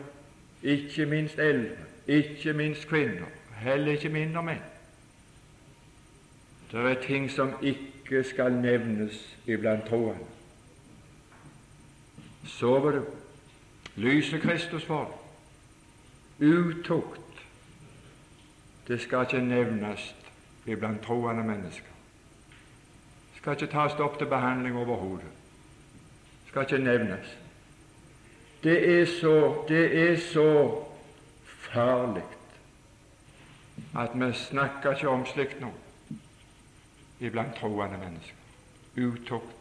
[0.63, 1.75] ikke minst eldre,
[2.07, 3.25] ikke minst kvinner,
[3.57, 4.63] heller ikke mindre menn.
[6.71, 10.34] Det er ting som ikke skal nevnes iblant troende.
[12.45, 13.05] Sover du?
[13.95, 15.09] Lyset Kristus for?
[16.39, 17.21] Utukt.
[18.87, 20.15] Det skal ikke nevnes
[20.65, 21.91] iblant troende mennesker.
[23.35, 25.31] Skal ikke tas opp til behandling overhodet.
[26.43, 27.37] Det skal ikke nevnes.
[28.63, 30.85] Det er så, det er så
[31.45, 32.23] farlig
[33.95, 35.71] at vi snakker ikke om slikt nå
[37.19, 38.35] iblant troende mennesker.
[38.97, 39.54] Utukt.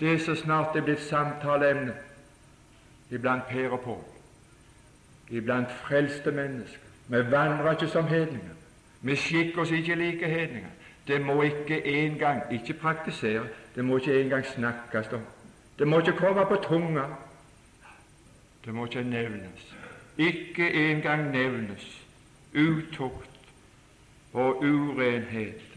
[0.00, 1.94] Det er så snart det er blitt samtaleemne
[3.10, 4.04] iblant Per og Pål,
[5.30, 6.84] iblant frelste mennesker.
[7.08, 8.54] Vi vandrer ikke som hedninger.
[9.00, 10.70] Vi skikker oss ikke like hedninger.
[11.06, 15.20] Det må ikke engang ikke praktisere, det må ikke engang snakkes om.
[15.78, 17.04] Det må ikke komme på tunga.
[18.64, 19.74] Det må ikke nevnes.
[20.18, 22.04] Ikke engang nevnes
[22.54, 23.30] utukt
[24.32, 25.67] og urenhet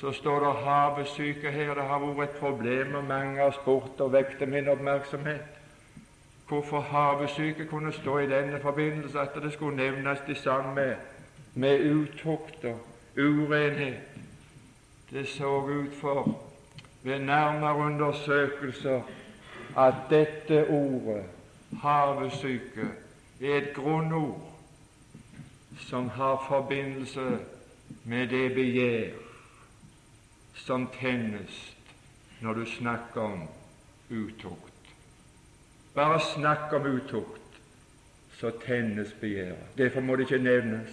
[0.00, 1.74] så står det havesyke her.
[1.74, 5.58] Det har vært et problem, og mange har spurt og vekket min oppmerksomhet.
[6.48, 10.96] Hvorfor havesyke kunne stå i denne forbindelse, at det skulle nevnes de samme
[11.54, 12.80] med, utukt og
[13.18, 14.00] urenhet.
[15.10, 16.40] Det så ut for
[17.02, 19.00] ved nærmere undersøkelser
[19.76, 21.24] at dette ordet,
[21.82, 22.88] havesyke,
[23.40, 24.40] er et grunnord
[25.78, 27.38] som har forbindelse
[28.04, 29.29] med det begjær
[30.64, 31.76] som tennes
[32.40, 33.48] når du snakker om
[34.10, 34.92] utukt.
[35.94, 37.60] Bare snakk om utukt,
[38.38, 39.76] så tennes begjæret.
[39.78, 40.90] Derfor må det ikke nevnes.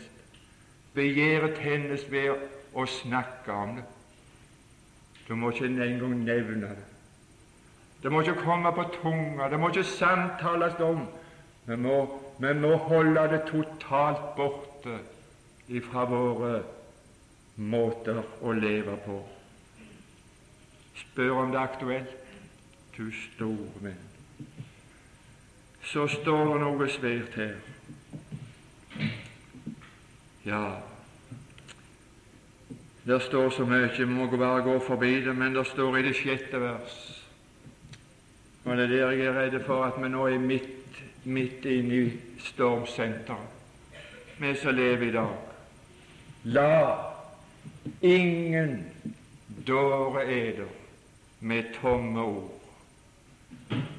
[0.93, 2.33] Begjæret tennes ved
[2.73, 3.85] å snakke om det.
[5.27, 6.87] Du må ikke engang nevne det.
[8.03, 11.07] Det må ikke komme på tunga, det må ikke samtales om.
[11.65, 11.97] Vi må,
[12.39, 14.99] vi må holde det totalt borte
[15.67, 16.61] ifra våre
[17.57, 19.17] måter å leve på.
[20.97, 22.15] Spør om det er aktuelt.
[22.97, 24.03] Du store venn.
[25.85, 27.57] Så står det noe svært her.
[30.47, 30.63] Ja,
[33.07, 36.15] der står så mye, vi må bare gå forbi det, men det står i det
[36.15, 36.95] sjette vers.
[38.65, 41.95] Og det er der jeg er redd for at vi nå er midt, midt inne
[41.95, 42.09] i
[42.49, 43.53] stormsenteret,
[44.39, 45.37] vi som lever i dag.
[46.43, 46.95] La
[48.01, 48.83] ingen
[49.67, 50.76] dåre eder
[51.39, 52.51] med tomme ord.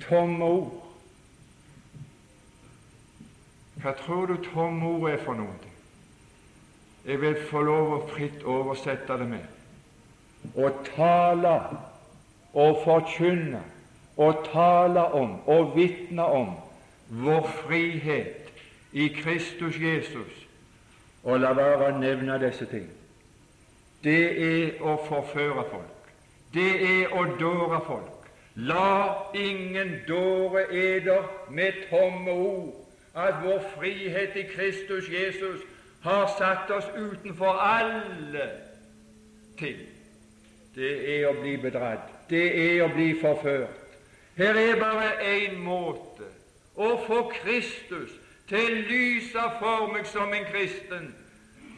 [0.01, 0.84] Tomme ord.
[3.78, 5.55] Hva tror du tomme ord er for noe?
[7.07, 11.55] Jeg vil få lov å fritt oversette det med å tale
[12.59, 13.62] og forkynne
[14.18, 16.51] og tale om og vitne om
[17.09, 18.51] vår frihet
[18.93, 20.34] i Kristus Jesus,
[21.22, 22.89] og la være å nevne disse ting.
[24.05, 25.97] Det er å forføre folk
[26.55, 28.14] det er å dåre folk.
[28.55, 32.74] La ingen dåre eder med tomme ord
[33.14, 35.61] at vår frihet i Kristus Jesus
[36.03, 38.49] har satt oss utenfor alle
[39.59, 39.78] ting.
[40.74, 42.11] Det er å bli bedratt.
[42.30, 43.96] Det er å bli forført.
[44.38, 46.26] Her er bare én måte
[46.78, 48.12] å få Kristus
[48.49, 51.11] til lyse for meg som en kristen.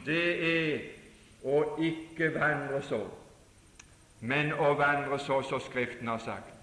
[0.05, 0.83] Det er
[1.45, 3.01] å ikke vandre så
[4.21, 6.57] men å vandre så som Skriften har sagt.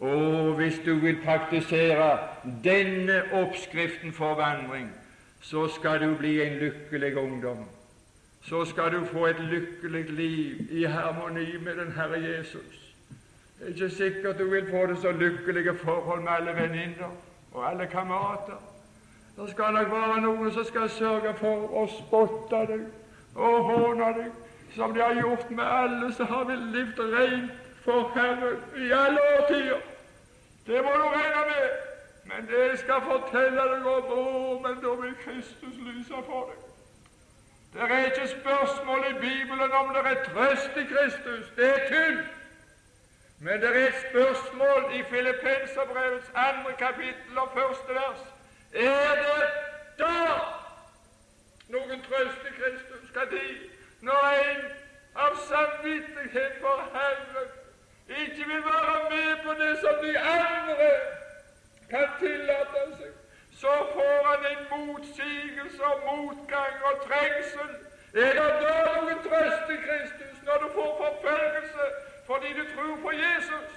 [0.00, 2.18] Og hvis du vil praktisere
[2.64, 4.90] denne oppskriften for vandring,
[5.40, 7.64] så skal du bli en lykkelig ungdom.
[8.42, 12.80] Så skal du få et lykkelig liv i harmoni med den Herre Jesus.
[13.58, 17.10] Det er ikke sikkert du vil få det så lykkelige forhold med alle venninner
[17.52, 18.60] og alle kamerater.
[19.36, 22.84] Det skal nok være noen som skal sørge for å spotte deg
[23.34, 24.43] og håne deg,
[24.74, 27.52] som de har gjort med alle som har vi levd rent
[27.84, 29.80] for Herren i alle årtier.
[30.66, 31.70] Det må du regne med.
[32.24, 36.62] Men det jeg skal fortelle deg om, å, men da vil Kristus lyse for deg.
[37.74, 41.50] Det er ikke spørsmål i Bibelen om det er trøst i Kristus.
[41.56, 42.18] Det er tull.
[43.44, 48.24] Men det er et spørsmål i Filippenserbrevets andre kapittel og første vers.
[48.72, 49.48] Er det
[49.98, 50.16] da
[51.68, 53.10] noen trøst i Kristus?
[53.12, 53.73] Hva tid?
[54.04, 54.64] Når en
[55.16, 57.48] av samvittighet for Herren
[58.08, 60.90] ikke vil være med på det som de andre
[61.90, 63.14] kan tillate seg,
[63.62, 67.70] så får han en motsigelse og motgang og trengsel.
[68.24, 71.88] Er det da noen trøst i Kristus når du får forfølgelse
[72.26, 73.72] fordi du tror på Jesus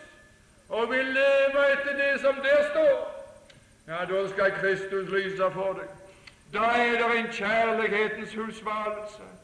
[0.69, 2.99] og vil leve etter det som der står?
[3.87, 5.89] Ja, da skal Kristus lyse for deg.
[6.53, 9.36] Da er det en kjærlighetens husvalelse.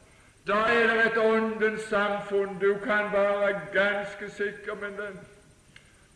[0.46, 2.58] Da er det et åndens samfunn.
[2.60, 5.20] Du kan være ganske sikker, med den.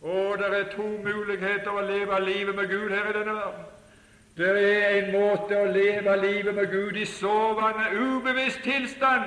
[0.02, 3.66] Og det er to muligheter å leve livet med Gud her i denne verden.
[4.36, 9.24] Det er en måte å leve livet med Gud i sovende, ubevisst tilstand.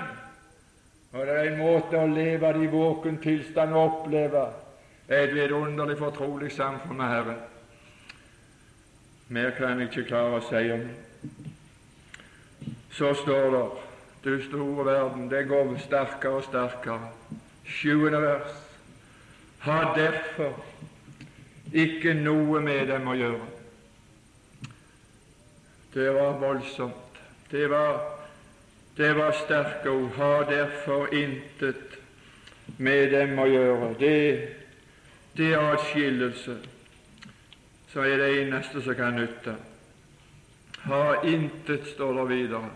[1.12, 4.45] Og det er en måte å leve det i våken tilstand og oppleve
[5.12, 7.41] et vidunderlig fortrolig samfunn med Herren.
[9.28, 10.88] Mer kan jeg ikke klare å si om.
[12.91, 13.66] Så står det
[14.24, 17.10] du store verden, det går sterkere og sterkere.
[17.66, 18.52] Sjuende vers.
[19.60, 20.66] Ha derfor
[21.74, 23.48] ikke noe med dem å gjøre.
[25.94, 27.22] Det var voldsomt.
[27.52, 27.98] Det var,
[28.98, 30.12] det var sterke ord.
[30.18, 31.98] Ha derfor intet
[32.78, 33.94] med dem å gjøre.
[34.00, 34.20] Det,
[35.38, 36.60] det er atskillelse
[37.92, 39.58] som er det eneste som kan nytte.
[40.86, 42.70] Ha intet, står det videre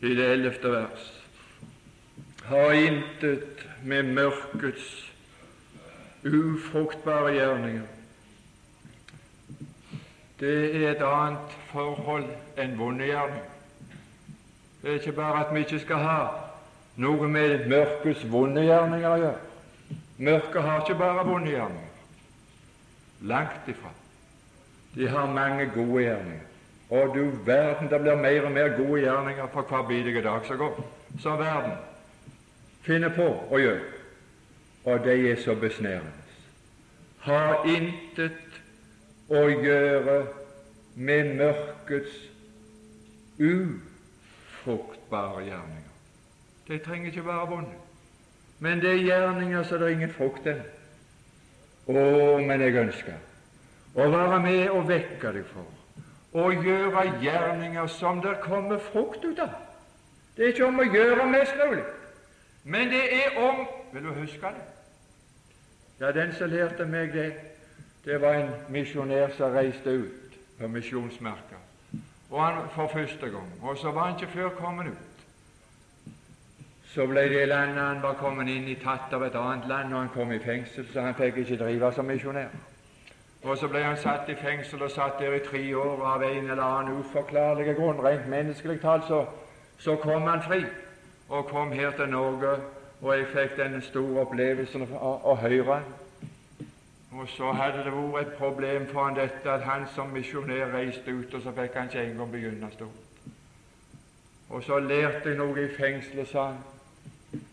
[0.00, 1.14] i det ellevte vers.
[2.44, 5.12] har intet med mørkets
[6.24, 7.82] ufruktbare gjerninger.
[10.40, 12.24] Det er et annet forhold
[12.56, 13.44] enn vondegjerning.
[14.82, 16.18] Det er ikke bare at vi ikke skal ha
[16.96, 19.96] noe med mørkets vondegjerninger å gjøre.
[20.18, 21.94] Mørket har ikke bare vondegjerninger.
[23.20, 23.90] Langt ifra.
[24.94, 26.46] De har mange gode gjerninger.
[26.90, 30.56] Og du verden, det blir mer og mer gode gjerninger for hver bidige dag som
[30.56, 30.84] går,
[31.20, 31.72] som verden
[32.82, 33.84] finner på å gjøre.
[34.88, 36.14] Og de er så besnærende.
[37.20, 38.56] Har intet
[39.28, 40.22] å gjøre
[40.96, 42.14] med mørkets
[43.38, 45.92] ufruktbare gjerninger.
[46.68, 47.76] De trenger ikke være vonde,
[48.58, 50.56] men det er gjerninger så det er ingen frukt i.
[51.88, 52.00] Å,
[52.44, 55.77] men jeg ønsker å være med og vekke deg for
[56.32, 59.54] å gjøre gjerninger som det kommer frukt ut av.
[60.36, 61.84] Det er ikke om å gjøre mest mulig,
[62.64, 64.64] men det er om Vil du huske det?
[66.00, 67.32] Ja, den som lærte meg det,
[68.04, 71.62] det var en misjonær som reiste ut på misjonsmerker.
[72.30, 73.48] Og han for første gang.
[73.62, 76.12] Og så var han ikke før kommet ut.
[76.94, 80.00] Så ble det landet han var kommet inn i, tatt av et annet land, og
[80.00, 82.52] han kom i fengsel, så han fikk ikke drive som misjonær.
[83.42, 86.50] Og så ble han satt i fengsel og satt der i tre år av en
[86.50, 88.00] eller annen uforklarlig grunn.
[88.02, 89.24] Rent menneskelig talt så,
[89.78, 90.64] så kom han fri,
[91.28, 92.56] og kom her til Norge,
[93.00, 95.82] og jeg fikk den store opplevelsen å, å høre
[97.12, 101.10] Og så hadde det vært et problem for han dette at han som misjonær reiste
[101.10, 103.06] ut, og så fikk han ikke engang begynne stort.
[104.50, 106.60] Og så lærte jeg noe i fengselet, sa han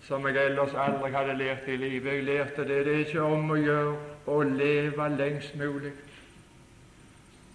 [0.07, 2.13] som jeg ellers aldri hadde lært i livet.
[2.13, 2.86] Jeg lærte det.
[2.86, 5.91] Det er ikke om å gjøre å leve lengst mulig,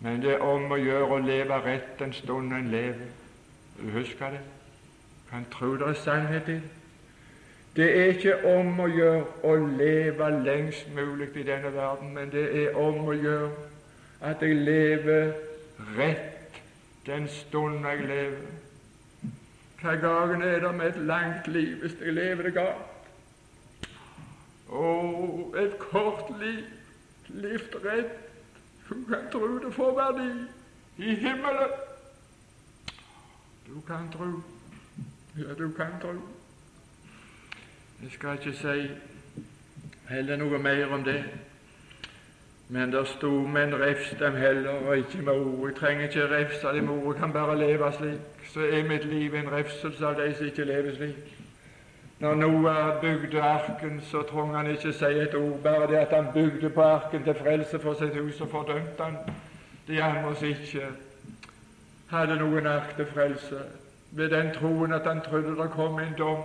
[0.00, 3.08] men det er om å gjøre å leve rett den stunden en lever.
[3.80, 4.40] Du husker det?
[5.30, 6.62] Kan tro det er sannhet i det.
[7.76, 12.46] Det er ikke om å gjøre å leve lengst mulig i denne verden, men det
[12.64, 13.50] er om å gjøre
[14.20, 15.30] at jeg lever
[15.98, 16.58] rett
[17.06, 18.48] den stunden jeg lever.
[19.80, 22.99] Hva gagen er det med et langt liv hvis jeg lever det galt?
[24.70, 26.64] Å, et kort liv,
[27.28, 28.18] livt rett.
[28.88, 30.28] Du kan tro det får verdi
[30.98, 31.74] i himmelen.
[33.66, 34.30] Du kan tro.
[35.38, 36.14] Ja, du kan tro.
[38.02, 38.90] Jeg skal ikke si
[40.08, 41.22] heller noe mer om det.
[42.68, 45.68] Men der sto 'men refs dem heller', og ikke med ord.
[45.68, 48.20] Jeg trenger ikke refse dem ord, jeg kan bare leve slik.
[48.52, 51.39] Så er mitt liv en refselse av de som ikke lever slik.
[52.20, 55.58] Når Noah bygde arken, så trengte han ikke si et ord.
[55.62, 59.16] Bare det at han bygde på arken til frelse for sitt hus, og fordømte han
[59.88, 60.88] de andre som ikke
[62.10, 63.62] hadde noen ark til frelse.
[64.10, 66.42] Ved den troen at han trodde det kom en dom,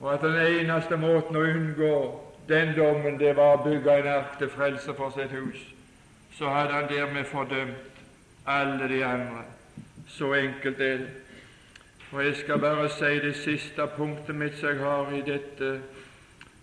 [0.00, 1.94] og at den eneste måten å unngå
[2.48, 5.62] den dommen, det var å bygge en ark til frelse for sitt hus.
[6.38, 8.02] Så hadde han dermed fordømt
[8.46, 9.46] alle de andre.
[10.08, 11.27] Så enkelt er det.
[12.12, 15.82] Og Jeg skal bare si det siste punktet mitt som jeg har i dette,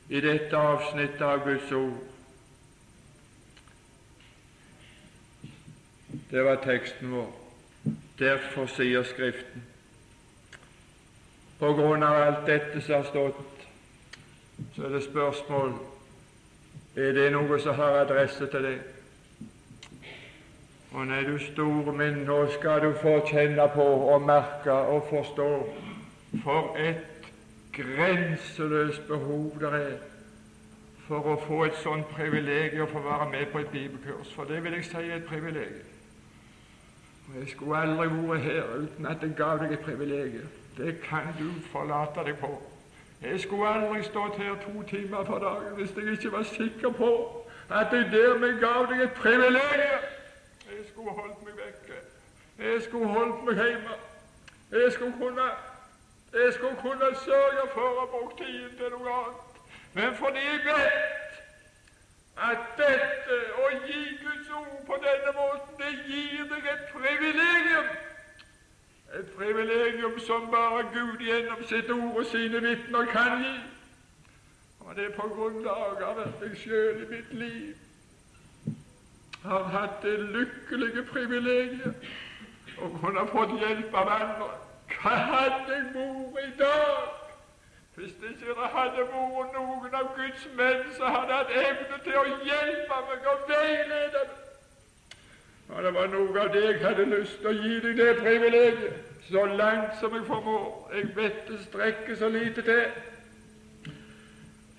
[0.10, 1.98] i dette avsnittet av Guds ord.
[6.32, 7.30] Det var teksten vår.
[8.20, 9.64] Derfor sier Skriften
[11.60, 13.66] På grunn av alt dette som har stått,
[14.76, 15.76] så er det spørsmål
[16.96, 18.95] er det noe som har adresse til det.
[20.96, 25.48] Og nei, du store min, nå skal du få kjenne på og merke og forstå
[26.44, 27.32] for et
[27.76, 29.98] grenseløst behov det er
[31.08, 34.32] for å få et sånt privilegium å få være med på et bibelkurs.
[34.38, 35.92] For det vil jeg si er et privilegium.
[37.36, 40.50] Jeg skulle aldri vært her uten at jeg gav deg et privilegium.
[40.78, 42.56] Det kan du forlate deg på.
[43.22, 47.14] Jeg skulle aldri stått her to timer for dagen hvis jeg ikke var sikker på
[47.70, 50.12] at jeg dermed gav deg et privilegium.
[50.96, 51.96] Skulle holdt meg vekke.
[52.60, 53.96] Jeg skulle holdt meg hjemme.
[54.72, 55.48] Jeg skulle kunne,
[56.34, 59.60] jeg skulle kunne sørge for å bruke tiden til noe annet.
[59.98, 61.36] Men fordi jeg vet
[62.48, 67.94] at dette, å gi Guds ord på denne måten, det gir deg et privilegium.
[69.20, 73.58] Et privilegium som bare Gud gjennom sitt ord og sine vitner kan gi.
[74.80, 77.85] Og det er på grunnlag av at jeg sjøl i mitt liv
[79.50, 82.08] har hatt det lykkelige privilegiet
[82.82, 84.50] å kunne fått hjelp av andre.
[84.96, 87.14] Hva hadde jeg vært i dag
[87.96, 92.26] hvis det ikke hadde vært noen av Guds menn som hadde hatt evne til å
[92.50, 94.42] hjelpe meg og veilede meg?
[95.70, 98.98] Og det var noe av det jeg hadde lyst til å gi deg det privilegiet,
[99.30, 100.66] så langt som jeg formår.
[100.94, 102.84] Jeg vet det strekker så lite til.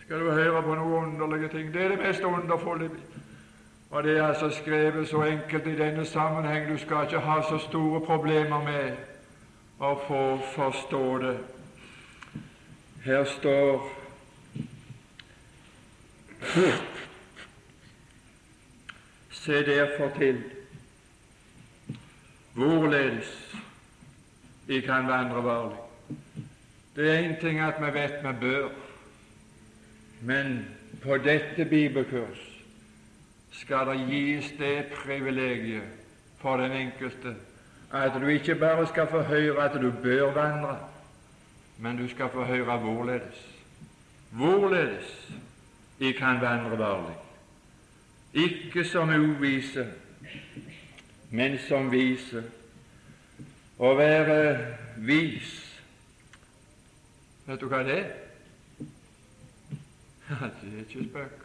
[0.05, 1.73] Skal du høre på noen underlige ting?
[1.75, 2.91] Det er det mest underfulle.
[3.91, 6.73] Og Det er altså skrevet så enkelt i denne sammenheng.
[6.73, 8.97] Du skal ikke ha så store problemer med
[9.81, 10.23] å få
[10.55, 11.37] forstå det.
[13.05, 13.93] Her står
[19.31, 20.43] Se derfor til
[22.55, 23.31] hvorledes
[24.67, 25.79] vi kan vandre varlig.
[26.97, 28.69] Det er én ting at vi vet vi bør,
[30.21, 30.67] men
[31.03, 32.46] på dette bibelkurs
[33.57, 35.83] skal det gis det privilegiet
[36.39, 37.35] for den enkelte
[37.93, 40.79] at du ikke bare skal få høre at du bør vandre,
[41.79, 43.47] men du skal få høre hvorledes.
[44.31, 45.33] Hvorledes
[46.01, 47.17] jeg kan vandre varlig.
[48.35, 49.87] Ikke som uvise,
[51.31, 52.45] men som vise.
[53.79, 55.63] Å være vis
[57.47, 58.09] Vet du hva det er?
[60.63, 61.45] det er ikke spøk.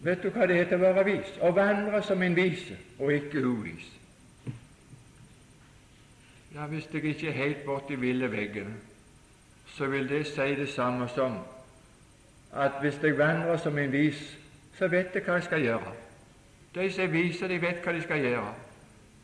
[0.00, 1.32] Vet du hva det heter å være vis?
[1.44, 3.88] Å vandre som en vise og ikke uvis.
[6.54, 8.74] Ja, Hvis jeg ikke er helt borti ville veggene,
[9.66, 11.36] så vil det si det samme som
[12.52, 14.38] at hvis jeg vandrer som en vis,
[14.78, 15.92] så vet jeg hva jeg skal gjøre.
[16.74, 18.54] De som er vise, de vet hva de skal gjøre.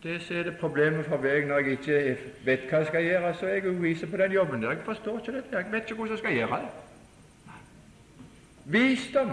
[0.03, 3.35] Det som er det problemet for meg når jeg ikke vet hva jeg skal gjøre,
[3.35, 4.77] så er jeg uvise på den jobben der.
[4.77, 5.57] Jeg forstår ikke dette.
[5.57, 6.71] Jeg vet ikke hvordan jeg skal gjøre det.
[8.65, 9.31] Visdom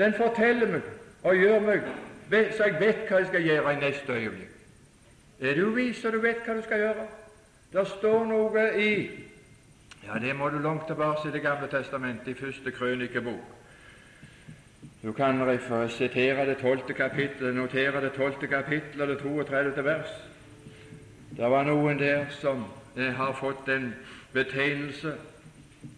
[0.00, 0.82] den forteller meg
[1.22, 1.90] og gjør meg
[2.30, 4.50] så jeg vet hva jeg skal gjøre i neste øyeblikk.
[5.40, 7.06] Er du vis så du vet hva du skal gjøre?
[7.72, 8.92] Det står noe i
[10.06, 13.60] Ja, det må du langt tilbake i Det gamle testamentet, i første krønikebok.
[15.02, 19.84] Du kan sitere det tolvte kapittelet, notere det tolvte kapittelet og det 32.
[19.84, 20.08] vers.
[21.36, 22.64] Det var noen der som
[22.96, 23.94] eh, har fått en
[24.32, 25.14] betegnelse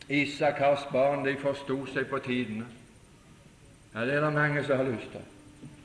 [0.09, 2.65] Isakars barn, de forsto seg på tidene.
[3.95, 5.21] Ja, Det er det mange som har lyst til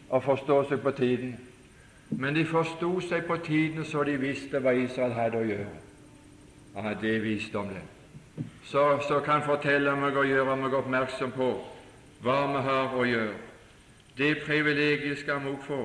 [0.10, 1.36] å forstå seg på tiden.
[2.10, 5.82] Men de forsto seg på tiden så de visste hva Israel hadde å gjøre.
[6.76, 7.84] Ja, det visste visdom, det.
[8.64, 11.50] Så, så kan fortelle meg og gjøre meg oppmerksom på
[12.24, 13.38] hva vi har å gjøre.
[14.18, 15.82] Det privilegiet skal vi også få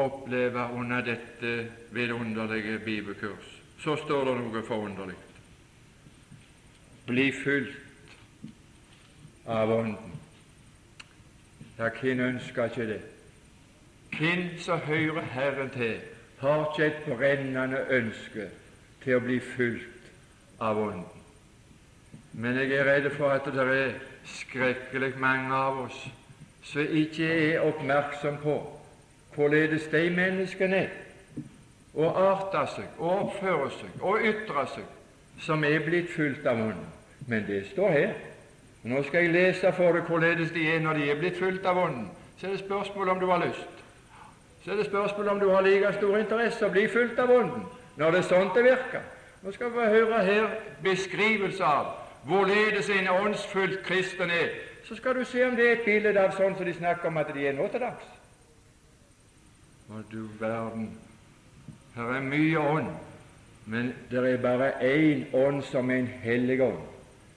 [0.00, 3.56] oppleve under dette vidunderlige bibelkurs.
[3.80, 5.16] Så står det noe forunderlig.
[7.06, 7.89] bli fylt
[9.46, 10.18] av Ånden.
[11.78, 13.00] Ja, hvem ønsker ikke det?
[14.18, 15.96] Hvem som hører Herren til,
[16.40, 18.48] har ikke et brennende ønske
[19.04, 20.10] til å bli fylt
[20.60, 21.06] av Ånden.
[22.32, 26.00] Men jeg er redd for at det er skrekkelig mange av oss
[26.62, 28.56] som ikke er oppmerksom på
[29.34, 30.90] hvorledes de menneskene er,
[31.94, 34.88] og arter seg og oppfører seg og ytrer seg,
[35.40, 36.90] som er blitt fylt av Ånden.
[37.26, 38.14] Men det står her.
[38.82, 41.78] Nå skal jeg lese for deg hvorledes de er når de er blitt fulgt av
[41.78, 42.08] Ånden.
[42.40, 43.68] Så er det spørsmål om du har lyst.
[44.64, 47.66] Så er det spørsmål om du har like stor interesse å bli fulgt av Ånden
[48.00, 49.02] når det er sånt det virker.
[49.42, 50.46] Nå skal vi høre her
[50.84, 51.90] beskrivelse av
[52.24, 54.54] hvorledes en åndsfullt kristen er.
[54.88, 57.20] Så skal du se om det er et bilde av sånn som de snakker om
[57.20, 58.08] at de er nå til dags.
[59.90, 60.90] Å, du verden.
[61.96, 62.90] Her er mye ånd,
[63.66, 66.89] men det er bare én ånd som er en hellig ånd.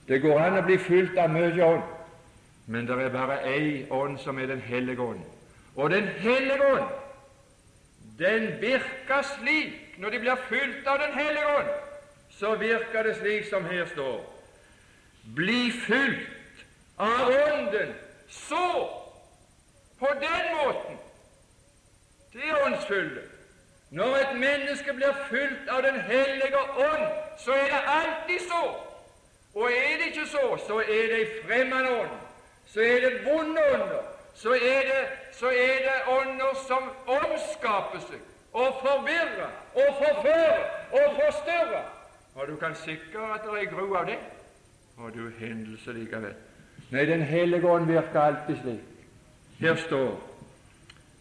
[0.08, 1.84] Det går an å bli fylt av mye ånd,
[2.66, 5.22] men det er bare én ånd som er Den hellige ånd.
[5.76, 6.90] Og Den hellige ånd,
[8.18, 11.72] den virker slik når de blir fylt av Den hellige ånd,
[12.30, 14.20] så virker det slik som her står
[15.34, 16.64] Bli fylt
[16.98, 17.94] av Ånden,
[18.28, 18.88] så
[19.98, 20.98] på den måten
[22.32, 23.22] Det er åndsfylde.
[23.90, 27.04] Når et menneske blir fylt av Den hellige ånd,
[27.38, 28.93] så er det alltid så
[29.54, 32.14] og er det ikke så, så er det ei fremmed ånd,
[32.66, 34.02] så er det vonde ånder,
[34.34, 35.02] så er det,
[35.32, 41.84] så er det ånder som omskaper seg og forvirrer og forfører og forstyrrer.
[42.34, 44.18] Og du kan sikre at det er gru av det.
[44.96, 46.34] Og du hendelse likevel.
[46.90, 48.80] Nei, Den hellige ånd virker alltid slik.
[49.58, 50.20] Her står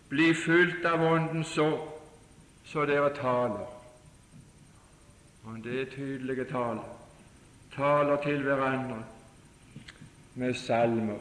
[0.09, 1.69] Bli fylt av Ånden så,
[2.65, 3.69] så dere taler.
[5.43, 7.02] Og det er tydelige taler
[7.75, 9.03] taler til hverandre
[10.35, 11.17] med salmer.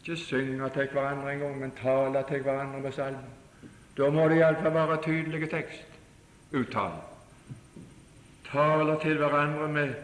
[0.00, 3.34] Ikke synger til hverandre engang, men taler til hverandre med salmer.
[3.96, 5.86] Da må det iallfall være tydelige tekst.
[6.52, 7.00] Uttale.
[8.52, 9.94] Taler til hverandre med,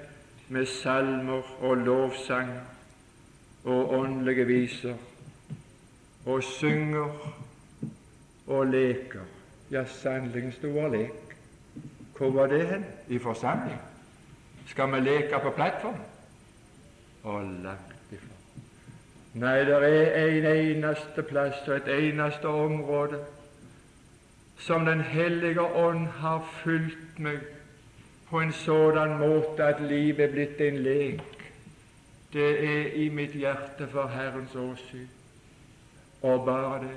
[0.49, 2.51] med salmer og lovsang
[3.65, 4.95] og åndelige viser,
[6.27, 7.35] og synger
[8.47, 9.21] og leker.
[9.71, 11.37] Ja, sannelig en stor lek.
[12.17, 12.85] Hvor var det hen?
[13.09, 13.81] I forsamling?
[14.73, 15.99] Skal vi leke på plattform?
[17.29, 17.33] Å,
[17.65, 18.39] langt ifra.
[19.43, 23.21] Nei, det er en eneste plass og et eneste område
[24.63, 27.43] som Den hellige ånd har fulgt meg
[28.31, 31.43] på en sådan måte at livet er blitt en lek.
[32.33, 35.09] Det er i mitt hjerte for Herrens åsyn,
[36.23, 36.97] og bare det.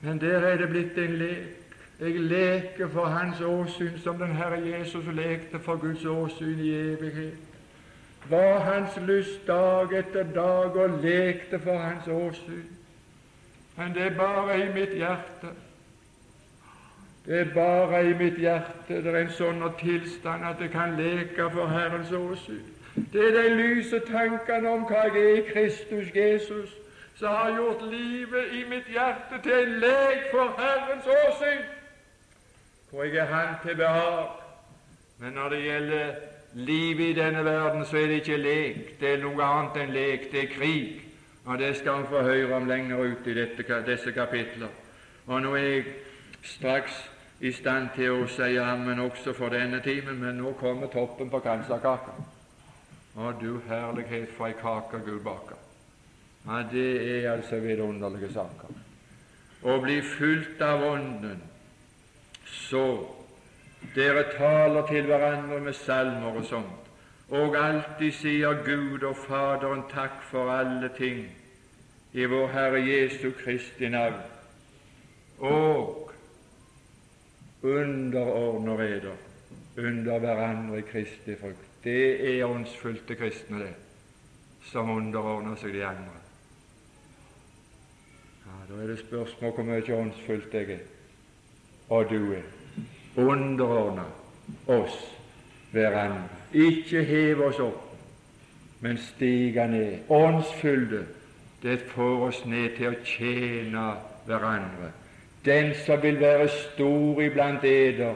[0.00, 1.67] Men der er det blitt en lek.
[2.00, 7.38] Jeg leker for Hans åsyn som den Herre Jesus lekte for Guds åsyn i evighet.
[8.30, 12.68] Var Hans lyst dag etter dag og lekte for Hans åsyn.
[13.76, 15.50] Men det er bare i mitt hjerte.
[17.26, 21.48] Det er bare i mitt hjerte det er en sånn tilstand at jeg kan leke
[21.50, 22.62] for Herrens åsyn.
[23.12, 26.70] Det er de lyse tankene om hva jeg er i Kristus Jesus,
[27.18, 31.66] som har gjort livet i mitt hjerte til en lek for Herrens åsyn
[32.90, 34.28] for jeg er Han til behag.
[35.18, 36.14] Men når det gjelder
[36.54, 39.00] livet i denne verden, så er det ikke lek.
[39.00, 40.30] Det er noe annet enn lek.
[40.32, 41.02] Det er krig.
[41.44, 44.68] Og det skal vi få høre om lenger ut i dette, disse kapitler.
[45.26, 45.84] Og nå er jeg
[46.42, 46.96] straks
[47.40, 51.40] i stand til å si ammen også for denne timen, men nå kommer toppen på
[51.40, 52.16] kransekaka.
[53.18, 55.58] Å, du herlighet for ei kake Gud baker.
[56.46, 58.74] Ja, det er altså vidunderlige saker.
[59.62, 61.40] Å bli fylt av Ånden
[62.52, 62.84] så
[63.94, 66.88] dere taler til hverandre med salmer og sånt,
[67.28, 71.26] og alltid sier Gud og Faderen takk for alle ting
[72.12, 74.20] i vår Herre Jesu Kristi navn,
[75.38, 76.12] og
[77.62, 79.16] underordner eder
[79.78, 81.68] under hverandre i Kristi frukt.
[81.84, 83.74] Det er åndsfylte kristne, det,
[84.72, 86.22] som underordner seg de andre.
[88.46, 90.97] Ja, Da er det spørsmål hvor mye åndsfullt jeg er
[91.88, 92.46] og du er.
[93.16, 94.04] Underordna
[94.66, 94.98] oss
[95.72, 96.28] hverandre.
[96.52, 97.96] Ikke heve oss opp,
[98.80, 99.98] men stige ned.
[100.08, 101.04] Åndsfylde,
[101.62, 103.84] det får oss ned til å tjene
[104.26, 104.92] hverandre.
[105.44, 108.14] Den som vil være stor iblant eder,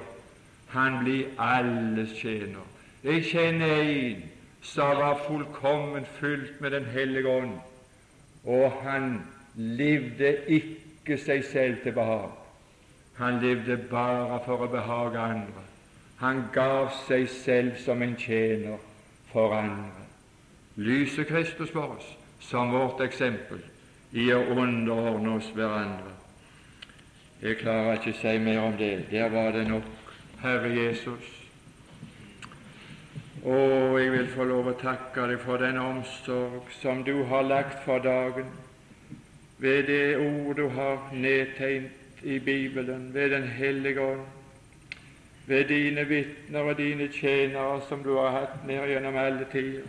[0.72, 2.64] han blir alles tjener.
[3.04, 4.22] Jeg kjenner en
[4.62, 7.56] som var fullkomment fylt med Den hellige ånd,
[8.44, 9.22] og han
[9.54, 12.41] levde ikke seg selv til behag.
[13.18, 15.66] Han levde bare for å behage andre.
[16.22, 18.78] Han gav seg selv som en tjener
[19.32, 20.06] for andre.
[20.76, 22.08] Lyse Kristus for oss
[22.40, 23.60] som vårt eksempel
[24.12, 26.14] i å underordne oss hverandre.
[27.42, 28.92] Jeg klarer ikke å si mer om det.
[29.10, 31.30] Der var det nok, Herre Jesus.
[33.42, 33.56] Å,
[33.98, 37.98] jeg vil få lov å takke deg for den omsorg som du har lagt for
[38.04, 38.52] dagen
[39.62, 44.26] ved det ord du har nedtegnet i Bibelen, ved Den hellige ånd,
[45.46, 49.88] ved dine vitner og dine tjenere som du har hatt ned gjennom alle tider.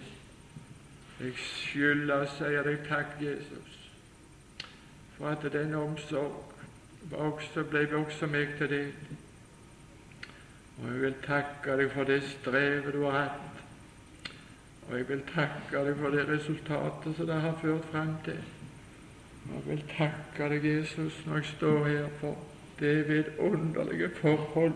[1.20, 3.78] Jeg skylder, sier deg takk, Jesus,
[5.18, 6.54] for at den omsorg
[7.12, 8.88] også ble også meg til det.
[10.82, 13.62] Og jeg vil takke deg for det strevet du har hatt,
[14.90, 18.42] og jeg vil takke deg for det resultatet som det har ført fram til.
[19.44, 22.38] Jeg vil takke deg, Jesus, når jeg står her for
[22.80, 24.74] det vidunderlige forhold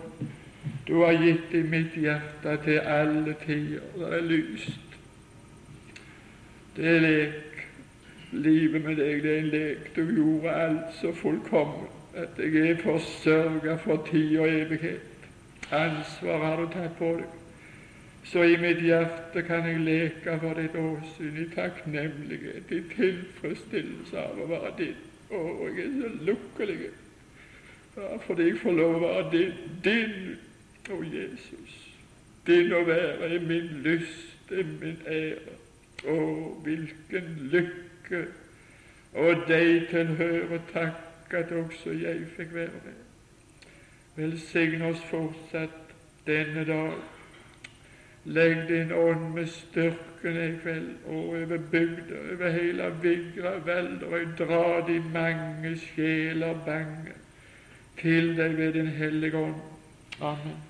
[0.88, 3.84] du har gitt i mitt hjerte til alle tider.
[3.96, 4.80] Det er lyst.
[6.76, 7.44] Det er lek.
[8.32, 9.90] Livet med deg, det er en lek.
[9.96, 15.28] Du gjorde alt så fullkomment at jeg er forsørga for tid og evighet.
[15.72, 17.28] Ansvar har du tatt på deg.
[18.28, 24.42] Så i mitt hjerte kan jeg leke for ditt åsyn i takknemlighet, i tilfredsstillelse av
[24.44, 24.98] å være din.
[25.32, 26.80] Å, jeg er så lukkelig
[27.98, 29.54] ja, fordi jeg får lov å være din.
[29.84, 30.36] Din,
[30.94, 31.78] å Jesus.
[32.48, 35.58] Din å være er min lyst, er min ære.
[36.06, 36.18] Å,
[36.68, 38.22] hvilken lykke!
[39.18, 43.04] Og deg tilhører takk at også jeg fikk være med.
[44.20, 45.96] Velsign oss fortsatt
[46.28, 47.17] denne dag
[48.28, 53.54] Legg din ånd med styrken i kveld over bygda, over hele Vigra
[54.04, 57.16] og Dra de mange sjeler bange
[58.02, 59.62] til deg ved Din Hellige Ånd.
[60.22, 60.67] Amen.